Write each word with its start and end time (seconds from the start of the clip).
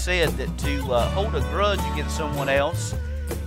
Said 0.00 0.30
that 0.30 0.56
to 0.56 0.94
uh, 0.94 1.06
hold 1.10 1.34
a 1.34 1.42
grudge 1.50 1.78
against 1.92 2.16
someone 2.16 2.48
else 2.48 2.94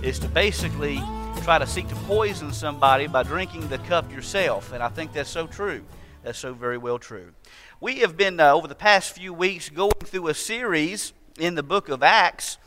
is 0.02 0.20
to 0.20 0.28
basically 0.28 1.02
try 1.42 1.58
to 1.58 1.66
seek 1.66 1.88
to 1.88 1.96
poison 2.06 2.52
somebody 2.52 3.08
by 3.08 3.24
drinking 3.24 3.66
the 3.66 3.78
cup 3.78 4.08
yourself. 4.12 4.72
And 4.72 4.80
I 4.80 4.88
think 4.88 5.12
that's 5.12 5.28
so 5.28 5.48
true. 5.48 5.82
That's 6.22 6.38
so 6.38 6.54
very 6.54 6.78
well 6.78 7.00
true. 7.00 7.32
We 7.80 7.96
have 7.98 8.16
been, 8.16 8.38
uh, 8.38 8.52
over 8.52 8.68
the 8.68 8.76
past 8.76 9.16
few 9.16 9.34
weeks, 9.34 9.68
going 9.68 9.90
through 10.04 10.28
a 10.28 10.34
series 10.34 11.12
in 11.40 11.56
the 11.56 11.64
book 11.64 11.88
of 11.88 12.04
Acts. 12.04 12.58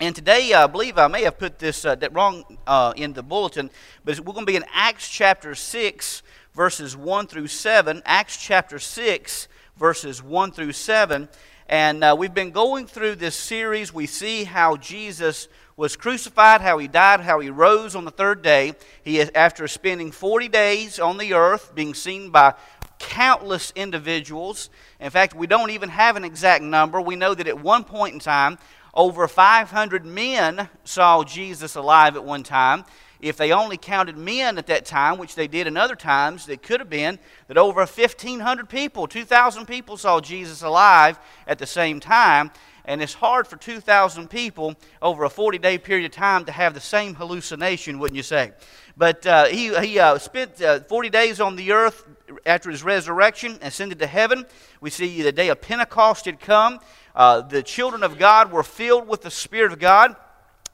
And 0.00 0.12
today, 0.12 0.52
I 0.52 0.66
believe 0.66 0.98
I 0.98 1.06
may 1.06 1.22
have 1.22 1.38
put 1.38 1.60
this 1.60 1.84
uh, 1.84 1.94
that 1.94 2.12
wrong 2.12 2.58
uh, 2.66 2.94
in 2.96 3.12
the 3.12 3.22
bulletin, 3.22 3.70
but 4.04 4.18
we're 4.18 4.32
going 4.32 4.44
to 4.44 4.50
be 4.50 4.56
in 4.56 4.64
Acts 4.74 5.08
chapter 5.08 5.54
6, 5.54 6.22
verses 6.52 6.96
1 6.96 7.28
through 7.28 7.46
7. 7.46 8.02
Acts 8.04 8.36
chapter 8.38 8.80
6, 8.80 9.46
verses 9.76 10.20
1 10.20 10.50
through 10.50 10.72
7. 10.72 11.28
And 11.70 12.02
uh, 12.02 12.16
we've 12.18 12.34
been 12.34 12.50
going 12.50 12.88
through 12.88 13.14
this 13.14 13.36
series. 13.36 13.94
We 13.94 14.06
see 14.06 14.42
how 14.42 14.76
Jesus 14.76 15.46
was 15.76 15.94
crucified, 15.94 16.60
how 16.60 16.78
he 16.78 16.88
died, 16.88 17.20
how 17.20 17.38
he 17.38 17.48
rose 17.48 17.94
on 17.94 18.04
the 18.04 18.10
third 18.10 18.42
day. 18.42 18.74
He, 19.04 19.20
after 19.22 19.68
spending 19.68 20.10
40 20.10 20.48
days 20.48 20.98
on 20.98 21.16
the 21.16 21.32
earth, 21.34 21.72
being 21.72 21.94
seen 21.94 22.30
by 22.30 22.54
countless 22.98 23.72
individuals. 23.76 24.68
In 24.98 25.10
fact, 25.10 25.36
we 25.36 25.46
don't 25.46 25.70
even 25.70 25.90
have 25.90 26.16
an 26.16 26.24
exact 26.24 26.64
number. 26.64 27.00
We 27.00 27.14
know 27.14 27.34
that 27.34 27.46
at 27.46 27.60
one 27.60 27.84
point 27.84 28.14
in 28.14 28.20
time, 28.20 28.58
over 28.94 29.28
500 29.28 30.04
men 30.04 30.68
saw 30.84 31.22
Jesus 31.24 31.74
alive 31.76 32.16
at 32.16 32.24
one 32.24 32.42
time. 32.42 32.84
If 33.20 33.36
they 33.36 33.52
only 33.52 33.76
counted 33.76 34.16
men 34.16 34.56
at 34.56 34.66
that 34.68 34.86
time, 34.86 35.18
which 35.18 35.34
they 35.34 35.46
did 35.46 35.66
in 35.66 35.76
other 35.76 35.94
times, 35.94 36.48
it 36.48 36.62
could 36.62 36.80
have 36.80 36.88
been 36.88 37.18
that 37.48 37.58
over 37.58 37.80
1,500 37.80 38.68
people, 38.68 39.06
2,000 39.06 39.66
people 39.66 39.96
saw 39.96 40.20
Jesus 40.20 40.62
alive 40.62 41.18
at 41.46 41.58
the 41.58 41.66
same 41.66 42.00
time. 42.00 42.50
And 42.86 43.02
it's 43.02 43.14
hard 43.14 43.46
for 43.46 43.56
2,000 43.56 44.28
people 44.30 44.74
over 45.02 45.24
a 45.24 45.30
40 45.30 45.58
day 45.58 45.76
period 45.76 46.06
of 46.06 46.12
time 46.12 46.46
to 46.46 46.52
have 46.52 46.72
the 46.72 46.80
same 46.80 47.14
hallucination, 47.14 47.98
wouldn't 47.98 48.16
you 48.16 48.22
say? 48.22 48.52
But 48.96 49.24
uh, 49.26 49.46
he, 49.46 49.74
he 49.78 49.98
uh, 49.98 50.18
spent 50.18 50.60
uh, 50.60 50.80
40 50.80 51.10
days 51.10 51.40
on 51.40 51.56
the 51.56 51.72
earth 51.72 52.04
after 52.46 52.70
his 52.70 52.82
resurrection, 52.82 53.58
ascended 53.60 53.98
to 53.98 54.06
heaven. 54.06 54.46
We 54.80 54.90
see 54.90 55.22
the 55.22 55.30
day 55.30 55.48
of 55.50 55.60
Pentecost 55.60 56.24
had 56.24 56.40
come. 56.40 56.80
Uh, 57.20 57.42
the 57.42 57.62
children 57.62 58.02
of 58.02 58.16
God 58.16 58.50
were 58.50 58.62
filled 58.62 59.06
with 59.06 59.20
the 59.20 59.30
Spirit 59.30 59.72
of 59.72 59.78
God. 59.78 60.16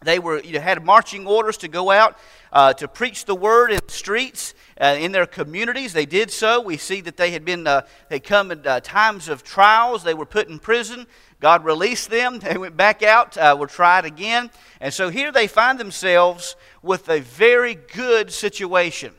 They 0.05 0.21
were, 0.21 0.41
you 0.41 0.53
know, 0.53 0.61
had 0.61 0.85
marching 0.85 1.27
orders 1.27 1.57
to 1.57 1.67
go 1.67 1.91
out 1.91 2.17
uh, 2.53 2.73
to 2.75 2.87
preach 2.87 3.25
the 3.25 3.35
word 3.35 3.73
in 3.73 3.81
the 3.85 3.93
streets, 3.93 4.55
uh, 4.81 4.97
in 4.97 5.11
their 5.11 5.27
communities. 5.27 5.93
They 5.93 6.07
did 6.07 6.31
so. 6.31 6.61
We 6.61 6.77
see 6.77 7.01
that 7.01 7.17
they 7.17 7.33
had 7.33 7.45
been, 7.45 7.67
uh, 7.67 7.83
they 8.09 8.21
come 8.21 8.53
in 8.53 8.65
uh, 8.65 8.79
times 8.79 9.29
of 9.29 9.43
trials. 9.43 10.05
They 10.05 10.15
were 10.15 10.25
put 10.25 10.47
in 10.47 10.61
prison. 10.61 11.09
God 11.41 11.65
released 11.65 12.11
them. 12.11 12.39
They 12.45 12.57
went 12.57 12.77
back 12.77 13.03
out, 13.03 13.37
uh, 13.37 13.57
were 13.59 13.67
tried 13.67 14.05
again. 14.05 14.53
And 14.81 14.95
so 14.95 15.09
here 15.09 15.33
they 15.33 15.49
find 15.49 15.81
themselves 15.81 16.55
with 16.81 17.09
a 17.09 17.19
very 17.19 17.75
good 17.75 18.33
situation. 18.33 19.15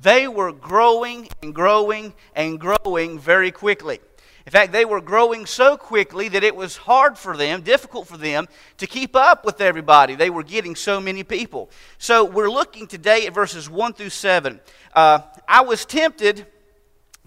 They 0.00 0.28
were 0.28 0.52
growing 0.52 1.28
and 1.42 1.52
growing 1.52 2.14
and 2.36 2.60
growing 2.60 3.18
very 3.18 3.50
quickly. 3.50 3.98
In 4.44 4.50
fact, 4.50 4.72
they 4.72 4.84
were 4.84 5.00
growing 5.00 5.46
so 5.46 5.76
quickly 5.76 6.28
that 6.28 6.42
it 6.42 6.56
was 6.56 6.76
hard 6.76 7.16
for 7.16 7.36
them, 7.36 7.62
difficult 7.62 8.08
for 8.08 8.16
them, 8.16 8.48
to 8.78 8.86
keep 8.86 9.14
up 9.14 9.44
with 9.44 9.60
everybody. 9.60 10.16
They 10.16 10.30
were 10.30 10.42
getting 10.42 10.74
so 10.74 11.00
many 11.00 11.22
people. 11.22 11.70
So 11.98 12.24
we're 12.24 12.50
looking 12.50 12.88
today 12.88 13.26
at 13.26 13.34
verses 13.34 13.70
1 13.70 13.92
through 13.94 14.10
7. 14.10 14.60
Uh, 14.94 15.20
I 15.46 15.60
was 15.60 15.84
tempted 15.84 16.46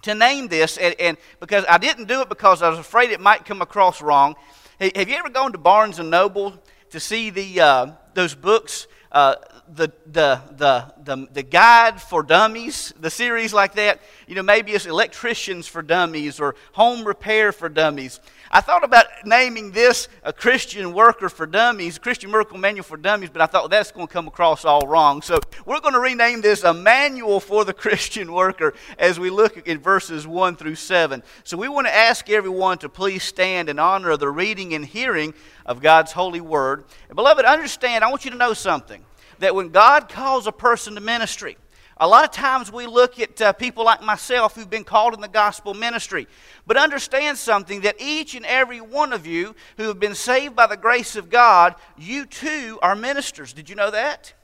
to 0.02 0.14
name 0.14 0.48
this, 0.48 0.76
and, 0.76 0.94
and 1.00 1.16
because 1.40 1.64
I 1.68 1.78
didn't 1.78 2.06
do 2.06 2.20
it 2.20 2.28
because 2.28 2.62
I 2.62 2.68
was 2.68 2.78
afraid 2.78 3.10
it 3.10 3.20
might 3.20 3.44
come 3.44 3.62
across 3.62 4.02
wrong. 4.02 4.36
Hey, 4.78 4.92
Have 4.94 5.08
you 5.08 5.16
ever 5.16 5.30
gone 5.30 5.52
to 5.52 5.58
Barnes 5.58 5.98
and 5.98 6.10
Noble 6.10 6.52
to 6.90 7.00
see 7.00 7.30
the 7.30 7.60
uh, 7.60 7.86
those 8.14 8.34
books, 8.34 8.86
uh, 9.10 9.36
the, 9.74 9.92
the 10.06 10.40
the 10.56 10.92
the 11.02 11.28
the 11.32 11.42
guide 11.42 12.00
for 12.00 12.22
dummies, 12.22 12.92
the 13.00 13.10
series 13.10 13.52
like 13.52 13.74
that? 13.74 14.00
You 14.26 14.34
know, 14.34 14.42
maybe 14.42 14.72
it's 14.72 14.86
electricians 14.86 15.66
for 15.66 15.82
dummies 15.82 16.40
or 16.40 16.54
home 16.72 17.04
repair 17.04 17.52
for 17.52 17.68
dummies. 17.68 18.20
I 18.50 18.60
thought 18.60 18.84
about 18.84 19.06
naming 19.24 19.72
this 19.72 20.08
a 20.22 20.32
Christian 20.32 20.92
worker 20.92 21.28
for 21.28 21.46
dummies, 21.46 21.98
Christian 21.98 22.30
miracle 22.30 22.58
manual 22.58 22.84
for 22.84 22.96
dummies, 22.96 23.30
but 23.30 23.42
I 23.42 23.46
thought 23.46 23.70
that's 23.70 23.90
going 23.90 24.06
to 24.06 24.12
come 24.12 24.28
across 24.28 24.64
all 24.64 24.86
wrong. 24.86 25.20
So 25.22 25.40
we're 25.64 25.80
going 25.80 25.94
to 25.94 26.00
rename 26.00 26.40
this 26.40 26.62
a 26.62 26.72
manual 26.72 27.40
for 27.40 27.64
the 27.64 27.74
Christian 27.74 28.32
worker 28.32 28.74
as 28.98 29.18
we 29.18 29.30
look 29.30 29.68
at 29.68 29.78
verses 29.78 30.26
1 30.26 30.56
through 30.56 30.76
7. 30.76 31.22
So 31.44 31.56
we 31.56 31.68
want 31.68 31.86
to 31.88 31.94
ask 31.94 32.30
everyone 32.30 32.78
to 32.78 32.88
please 32.88 33.24
stand 33.24 33.68
in 33.68 33.78
honor 33.78 34.10
of 34.10 34.20
the 34.20 34.30
reading 34.30 34.74
and 34.74 34.84
hearing 34.84 35.34
of 35.64 35.80
God's 35.80 36.12
holy 36.12 36.40
word. 36.40 36.84
And 37.08 37.16
beloved, 37.16 37.44
understand, 37.44 38.04
I 38.04 38.10
want 38.10 38.24
you 38.24 38.30
to 38.30 38.36
know 38.36 38.52
something 38.52 39.04
that 39.38 39.54
when 39.54 39.70
God 39.70 40.08
calls 40.08 40.46
a 40.46 40.52
person 40.52 40.94
to 40.94 41.00
ministry, 41.00 41.56
a 41.98 42.06
lot 42.06 42.24
of 42.24 42.30
times 42.30 42.70
we 42.70 42.86
look 42.86 43.18
at 43.18 43.40
uh, 43.40 43.52
people 43.54 43.82
like 43.84 44.02
myself 44.02 44.54
who've 44.54 44.68
been 44.68 44.84
called 44.84 45.14
in 45.14 45.20
the 45.22 45.28
gospel 45.28 45.72
ministry. 45.72 46.28
But 46.66 46.76
understand 46.76 47.38
something 47.38 47.80
that 47.82 47.96
each 47.98 48.34
and 48.34 48.44
every 48.44 48.82
one 48.82 49.14
of 49.14 49.26
you 49.26 49.54
who 49.78 49.84
have 49.84 49.98
been 49.98 50.14
saved 50.14 50.54
by 50.54 50.66
the 50.66 50.76
grace 50.76 51.16
of 51.16 51.30
God, 51.30 51.74
you 51.96 52.26
too 52.26 52.78
are 52.82 52.94
ministers. 52.94 53.54
Did 53.54 53.70
you 53.70 53.76
know 53.76 53.90
that? 53.90 54.34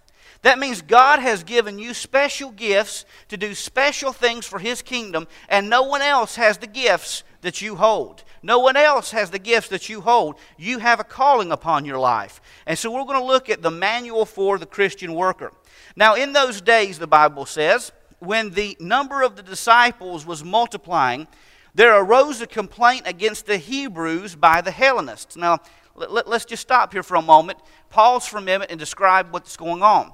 That 0.40 0.58
means 0.58 0.80
God 0.80 1.20
has 1.20 1.44
given 1.44 1.78
you 1.78 1.92
special 1.94 2.50
gifts 2.50 3.04
to 3.28 3.36
do 3.36 3.54
special 3.54 4.12
things 4.12 4.46
for 4.46 4.58
His 4.58 4.80
kingdom, 4.80 5.28
and 5.48 5.68
no 5.68 5.82
one 5.82 6.02
else 6.02 6.36
has 6.36 6.58
the 6.58 6.66
gifts 6.66 7.22
that 7.42 7.60
you 7.60 7.76
hold. 7.76 8.24
No 8.42 8.58
one 8.58 8.76
else 8.76 9.12
has 9.12 9.30
the 9.30 9.38
gifts 9.38 9.68
that 9.68 9.88
you 9.88 10.00
hold. 10.00 10.36
You 10.56 10.78
have 10.78 10.98
a 10.98 11.04
calling 11.04 11.52
upon 11.52 11.84
your 11.84 11.98
life. 11.98 12.40
And 12.66 12.78
so 12.78 12.90
we're 12.90 13.04
going 13.04 13.20
to 13.20 13.24
look 13.24 13.48
at 13.48 13.62
the 13.62 13.70
manual 13.70 14.24
for 14.24 14.58
the 14.58 14.66
Christian 14.66 15.14
worker. 15.14 15.52
Now, 15.94 16.14
in 16.14 16.32
those 16.32 16.60
days, 16.60 16.98
the 16.98 17.06
Bible 17.06 17.46
says, 17.46 17.92
when 18.18 18.50
the 18.50 18.76
number 18.80 19.22
of 19.22 19.36
the 19.36 19.42
disciples 19.42 20.24
was 20.24 20.42
multiplying, 20.42 21.26
there 21.74 21.96
arose 21.96 22.40
a 22.40 22.46
complaint 22.46 23.02
against 23.06 23.46
the 23.46 23.58
Hebrews 23.58 24.34
by 24.36 24.60
the 24.60 24.70
Hellenists. 24.70 25.36
Now, 25.36 25.58
let, 25.94 26.26
us 26.26 26.44
just 26.44 26.62
stop 26.62 26.92
here 26.92 27.02
for 27.02 27.16
a 27.16 27.22
moment, 27.22 27.58
pause 27.90 28.26
for 28.26 28.38
a 28.38 28.42
minute, 28.42 28.70
and 28.70 28.78
describe 28.78 29.32
what's 29.32 29.56
going 29.56 29.82
on. 29.82 30.12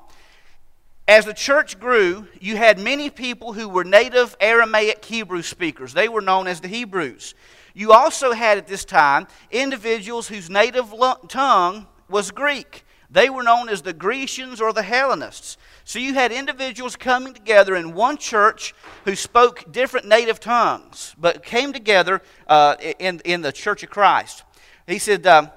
As 1.09 1.25
the 1.25 1.33
church 1.33 1.81
grew, 1.81 2.29
you 2.39 2.57
had 2.59 2.79
many 2.79 3.09
people 3.09 3.55
who 3.55 3.67
were 3.67 3.83
native 3.83 4.37
Aramaic 4.41 5.03
Hebrew 5.03 5.41
speakers. 5.41 5.95
They 5.95 6.09
were 6.09 6.21
known 6.21 6.47
as 6.47 6.61
the 6.61 6.69
Hebrews. 6.69 7.35
You 7.73 7.93
also 7.93 8.33
had 8.33 8.59
at 8.59 8.67
this 8.67 8.85
time 8.85 9.27
individuals 9.51 10.29
whose 10.29 10.51
native 10.51 10.93
tongue 11.29 11.87
was 12.11 12.31
Greek. 12.31 12.85
They 13.11 13.31
were 13.31 13.43
known 13.43 13.71
as 13.71 13.81
the 13.81 13.95
Grecians 13.95 14.61
or 14.61 14.75
the 14.75 14.83
Hellenists. 14.83 15.57
So 15.85 15.99
you 15.99 16.13
had 16.13 16.31
individuals 16.31 16.95
coming 16.95 17.33
together 17.33 17.75
in 17.75 17.95
one 17.95 18.19
church 18.19 18.75
who 19.07 19.17
spoke 19.17 19.73
different 19.73 20.07
native 20.07 20.41
tongues, 20.41 21.15
but 21.17 21.43
came 21.43 21.73
together 21.73 22.21
uh, 22.49 22.77
in, 22.99 23.23
in 23.25 23.41
the 23.41 23.53
Church 23.53 23.83
of 23.83 23.89
Christ. 23.89 24.45
He 24.87 24.99
said, 24.99 25.27
um, 25.27 25.51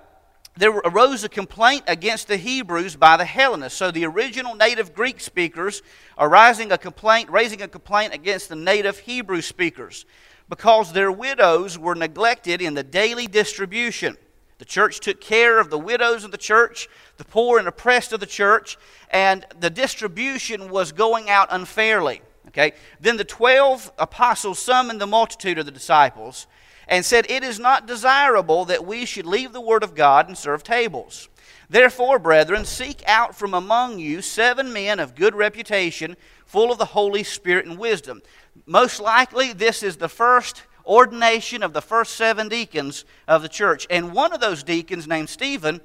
there 0.57 0.71
arose 0.71 1.23
a 1.23 1.29
complaint 1.29 1.83
against 1.87 2.27
the 2.27 2.37
Hebrews 2.37 2.95
by 2.95 3.17
the 3.17 3.25
Hellenists. 3.25 3.77
So 3.77 3.89
the 3.89 4.05
original 4.05 4.53
native 4.53 4.93
Greek 4.93 5.19
speakers 5.21 5.81
are 6.17 6.29
raising 6.29 6.71
a 6.71 6.77
complaint, 6.77 7.29
raising 7.29 7.61
a 7.61 7.67
complaint 7.67 8.13
against 8.13 8.49
the 8.49 8.55
native 8.55 8.99
Hebrew 8.99 9.41
speakers 9.41 10.05
because 10.49 10.91
their 10.91 11.11
widows 11.11 11.79
were 11.79 11.95
neglected 11.95 12.61
in 12.61 12.73
the 12.73 12.83
daily 12.83 13.25
distribution. 13.25 14.17
The 14.57 14.65
church 14.65 14.99
took 14.99 15.21
care 15.21 15.59
of 15.59 15.69
the 15.69 15.79
widows 15.79 16.25
of 16.25 16.31
the 16.31 16.37
church, 16.37 16.89
the 17.17 17.23
poor 17.23 17.57
and 17.57 17.67
oppressed 17.67 18.11
of 18.11 18.19
the 18.19 18.25
church, 18.25 18.77
and 19.09 19.45
the 19.59 19.69
distribution 19.69 20.69
was 20.69 20.91
going 20.91 21.29
out 21.29 21.47
unfairly. 21.51 22.21
Okay? 22.49 22.73
Then 22.99 23.15
the 23.15 23.23
12 23.23 23.93
apostles 23.97 24.59
summoned 24.59 24.99
the 24.99 25.07
multitude 25.07 25.57
of 25.57 25.65
the 25.65 25.71
disciples 25.71 26.47
and 26.87 27.05
said, 27.05 27.29
It 27.29 27.43
is 27.43 27.59
not 27.59 27.87
desirable 27.87 28.65
that 28.65 28.85
we 28.85 29.05
should 29.05 29.25
leave 29.25 29.53
the 29.53 29.61
word 29.61 29.83
of 29.83 29.95
God 29.95 30.27
and 30.27 30.37
serve 30.37 30.63
tables. 30.63 31.29
Therefore, 31.69 32.19
brethren, 32.19 32.65
seek 32.65 33.01
out 33.07 33.33
from 33.33 33.53
among 33.53 33.97
you 33.99 34.21
seven 34.21 34.73
men 34.73 34.99
of 34.99 35.15
good 35.15 35.35
reputation, 35.35 36.17
full 36.45 36.71
of 36.71 36.77
the 36.77 36.85
Holy 36.85 37.23
Spirit 37.23 37.65
and 37.65 37.77
wisdom. 37.77 38.21
Most 38.65 38.99
likely, 38.99 39.53
this 39.53 39.81
is 39.83 39.95
the 39.95 40.09
first 40.09 40.63
ordination 40.85 41.63
of 41.63 41.73
the 41.73 41.81
first 41.81 42.15
seven 42.15 42.49
deacons 42.49 43.05
of 43.27 43.41
the 43.41 43.47
church. 43.47 43.87
And 43.89 44.11
one 44.11 44.33
of 44.33 44.41
those 44.41 44.63
deacons, 44.63 45.07
named 45.07 45.29
Stephen, 45.29 45.79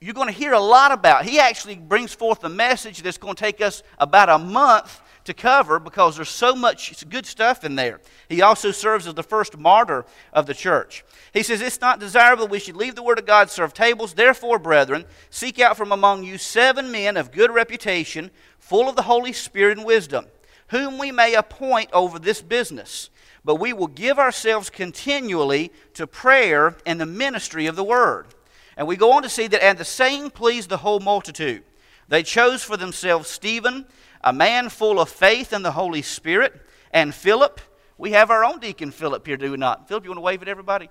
you're 0.00 0.14
going 0.14 0.26
to 0.26 0.34
hear 0.34 0.54
a 0.54 0.60
lot 0.60 0.90
about. 0.90 1.24
He 1.24 1.38
actually 1.38 1.76
brings 1.76 2.12
forth 2.12 2.42
a 2.42 2.48
message 2.48 3.02
that's 3.02 3.18
going 3.18 3.36
to 3.36 3.40
take 3.40 3.60
us 3.60 3.84
about 3.98 4.28
a 4.28 4.38
month 4.38 5.00
to 5.24 5.34
cover 5.34 5.78
because 5.78 6.16
there's 6.16 6.28
so 6.28 6.54
much 6.54 7.08
good 7.08 7.26
stuff 7.26 7.64
in 7.64 7.76
there. 7.76 8.00
He 8.28 8.42
also 8.42 8.70
serves 8.70 9.06
as 9.06 9.14
the 9.14 9.22
first 9.22 9.56
martyr 9.56 10.04
of 10.32 10.46
the 10.46 10.54
church. 10.54 11.04
He 11.32 11.42
says, 11.42 11.60
It's 11.60 11.80
not 11.80 12.00
desirable 12.00 12.48
we 12.48 12.58
should 12.58 12.76
leave 12.76 12.94
the 12.94 13.02
word 13.02 13.18
of 13.18 13.26
God, 13.26 13.50
serve 13.50 13.74
tables. 13.74 14.14
Therefore, 14.14 14.58
brethren, 14.58 15.04
seek 15.30 15.60
out 15.60 15.76
from 15.76 15.92
among 15.92 16.24
you 16.24 16.38
seven 16.38 16.90
men 16.90 17.16
of 17.16 17.32
good 17.32 17.50
reputation, 17.50 18.30
full 18.58 18.88
of 18.88 18.96
the 18.96 19.02
Holy 19.02 19.32
Spirit 19.32 19.78
and 19.78 19.86
wisdom, 19.86 20.26
whom 20.68 20.98
we 20.98 21.12
may 21.12 21.34
appoint 21.34 21.90
over 21.92 22.18
this 22.18 22.42
business 22.42 23.10
but 23.44 23.56
we 23.56 23.72
will 23.72 23.88
give 23.88 24.18
ourselves 24.18 24.70
continually 24.70 25.72
to 25.94 26.06
prayer 26.06 26.76
and 26.86 27.00
the 27.00 27.06
ministry 27.06 27.66
of 27.66 27.76
the 27.76 27.84
word. 27.84 28.26
And 28.76 28.86
we 28.86 28.96
go 28.96 29.12
on 29.12 29.22
to 29.22 29.28
see 29.28 29.48
that, 29.48 29.62
and 29.62 29.78
the 29.78 29.84
saying 29.84 30.30
pleased 30.30 30.68
the 30.68 30.78
whole 30.78 31.00
multitude. 31.00 31.64
They 32.08 32.22
chose 32.22 32.62
for 32.62 32.76
themselves 32.76 33.28
Stephen, 33.28 33.86
a 34.22 34.32
man 34.32 34.68
full 34.68 35.00
of 35.00 35.08
faith 35.08 35.52
and 35.52 35.64
the 35.64 35.72
Holy 35.72 36.02
Spirit, 36.02 36.60
and 36.92 37.14
Philip. 37.14 37.60
We 37.98 38.12
have 38.12 38.30
our 38.30 38.44
own 38.44 38.58
deacon 38.58 38.90
Philip 38.90 39.26
here, 39.26 39.36
do 39.36 39.50
we 39.50 39.56
not? 39.56 39.88
Philip, 39.88 40.04
you 40.04 40.10
want 40.10 40.18
to 40.18 40.22
wave 40.22 40.42
at 40.42 40.48
everybody? 40.48 40.90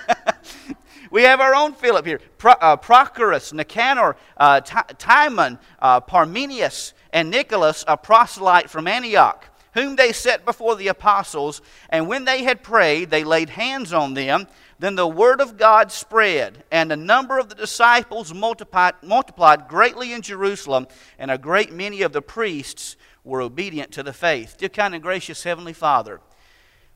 we 1.10 1.22
have 1.22 1.40
our 1.40 1.54
own 1.54 1.72
Philip 1.72 2.04
here. 2.04 2.20
Pro, 2.36 2.52
uh, 2.52 2.76
Prochorus, 2.76 3.52
Nicanor, 3.52 4.16
uh, 4.36 4.60
Timon, 4.60 5.58
uh, 5.80 6.00
Parmenas, 6.00 6.92
and 7.12 7.30
Nicholas, 7.30 7.84
a 7.88 7.96
proselyte 7.96 8.68
from 8.68 8.86
Antioch 8.86 9.44
whom 9.74 9.96
they 9.96 10.12
set 10.12 10.44
before 10.44 10.76
the 10.76 10.88
apostles. 10.88 11.62
And 11.88 12.08
when 12.08 12.24
they 12.24 12.42
had 12.42 12.62
prayed, 12.62 13.10
they 13.10 13.22
laid 13.22 13.48
hands 13.48 13.92
on 13.92 14.14
them. 14.14 14.48
Then 14.78 14.94
the 14.94 15.08
word 15.08 15.40
of 15.40 15.56
God 15.56 15.90
spread, 15.90 16.62
and 16.70 16.90
the 16.90 16.96
number 16.96 17.38
of 17.38 17.48
the 17.48 17.54
disciples 17.54 18.32
multiplied, 18.32 18.94
multiplied 19.02 19.66
greatly 19.66 20.12
in 20.12 20.22
Jerusalem, 20.22 20.86
and 21.18 21.30
a 21.30 21.38
great 21.38 21.72
many 21.72 22.02
of 22.02 22.12
the 22.12 22.22
priests 22.22 22.96
were 23.24 23.42
obedient 23.42 23.90
to 23.92 24.02
the 24.04 24.12
faith. 24.12 24.56
Dear 24.56 24.68
kind 24.68 24.94
and 24.94 25.02
gracious 25.02 25.42
Heavenly 25.42 25.72
Father, 25.72 26.20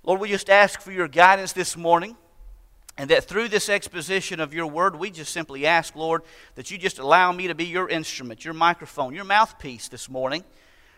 Lord, 0.05 0.21
we 0.21 0.29
just 0.29 0.49
ask 0.49 0.81
for 0.81 0.93
your 0.93 1.09
guidance 1.09 1.53
this 1.53 1.77
morning. 1.77 2.17
And 2.99 3.09
that 3.09 3.25
through 3.25 3.49
this 3.49 3.71
exposition 3.71 4.39
of 4.39 4.53
your 4.53 4.67
word, 4.67 4.97
we 4.97 5.11
just 5.11 5.33
simply 5.33 5.67
ask, 5.67 5.97
Lord, 5.97 6.23
that 6.57 6.71
you 6.71 6.77
just 6.77 6.99
allow 6.99 7.33
me 7.33 7.47
to 7.49 7.55
be 7.55 7.65
your 7.65 7.89
instrument, 7.89 8.45
your 8.45 8.53
microphone, 8.53 9.15
your 9.15 9.25
mouthpiece 9.25 9.89
this 9.89 10.11
morning. 10.11 10.45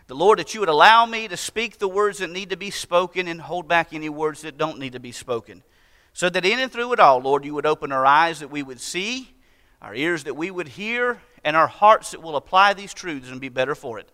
The 0.07 0.13
Lord, 0.13 0.39
that 0.39 0.53
you 0.53 0.59
would 0.59 0.67
allow 0.67 1.05
me 1.05 1.29
to 1.29 1.37
speak 1.37 1.79
the 1.79 1.87
words 1.87 2.17
that 2.17 2.29
need 2.29 2.49
to 2.49 2.57
be 2.57 2.69
spoken 2.69 3.29
and 3.29 3.39
hold 3.39 3.69
back 3.69 3.93
any 3.93 4.09
words 4.09 4.41
that 4.41 4.57
don't 4.57 4.77
need 4.77 4.91
to 4.91 4.99
be 4.99 5.13
spoken. 5.13 5.63
So 6.15 6.29
that 6.29 6.45
in 6.45 6.59
and 6.59 6.71
through 6.71 6.93
it 6.93 6.99
all, 7.01 7.19
Lord, 7.19 7.43
you 7.43 7.53
would 7.55 7.65
open 7.65 7.91
our 7.91 8.05
eyes 8.05 8.39
that 8.39 8.47
we 8.47 8.63
would 8.63 8.79
see, 8.79 9.35
our 9.81 9.93
ears 9.93 10.23
that 10.23 10.35
we 10.35 10.49
would 10.49 10.69
hear, 10.69 11.21
and 11.43 11.57
our 11.57 11.67
hearts 11.67 12.11
that 12.11 12.23
will 12.23 12.37
apply 12.37 12.73
these 12.73 12.93
truths 12.93 13.29
and 13.29 13.41
be 13.41 13.49
better 13.49 13.75
for 13.75 13.99
it. 13.99 14.09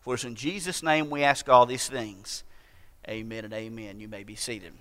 For 0.00 0.12
it's 0.12 0.24
in 0.24 0.34
Jesus' 0.34 0.82
name 0.82 1.08
we 1.08 1.22
ask 1.22 1.48
all 1.48 1.64
these 1.64 1.88
things. 1.88 2.44
Amen 3.08 3.46
and 3.46 3.54
amen. 3.54 4.00
You 4.00 4.06
may 4.06 4.22
be 4.22 4.34
seated. 4.34 4.74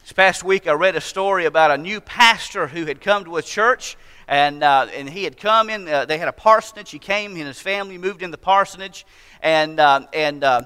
This 0.00 0.12
past 0.12 0.42
week, 0.42 0.66
I 0.66 0.72
read 0.72 0.96
a 0.96 1.00
story 1.00 1.44
about 1.44 1.70
a 1.70 1.78
new 1.78 2.00
pastor 2.00 2.66
who 2.66 2.86
had 2.86 3.00
come 3.00 3.24
to 3.24 3.36
a 3.36 3.42
church 3.42 3.96
and, 4.26 4.64
uh, 4.64 4.88
and 4.92 5.08
he 5.08 5.22
had 5.22 5.36
come 5.36 5.70
in, 5.70 5.86
uh, 5.86 6.06
they 6.06 6.18
had 6.18 6.26
a 6.26 6.32
parsonage. 6.32 6.90
He 6.90 6.98
came, 6.98 7.36
and 7.36 7.46
his 7.46 7.60
family 7.60 7.98
moved 7.98 8.24
in 8.24 8.32
the 8.32 8.38
parsonage, 8.38 9.06
and, 9.42 9.78
uh, 9.78 10.06
and 10.12 10.42
uh, 10.42 10.62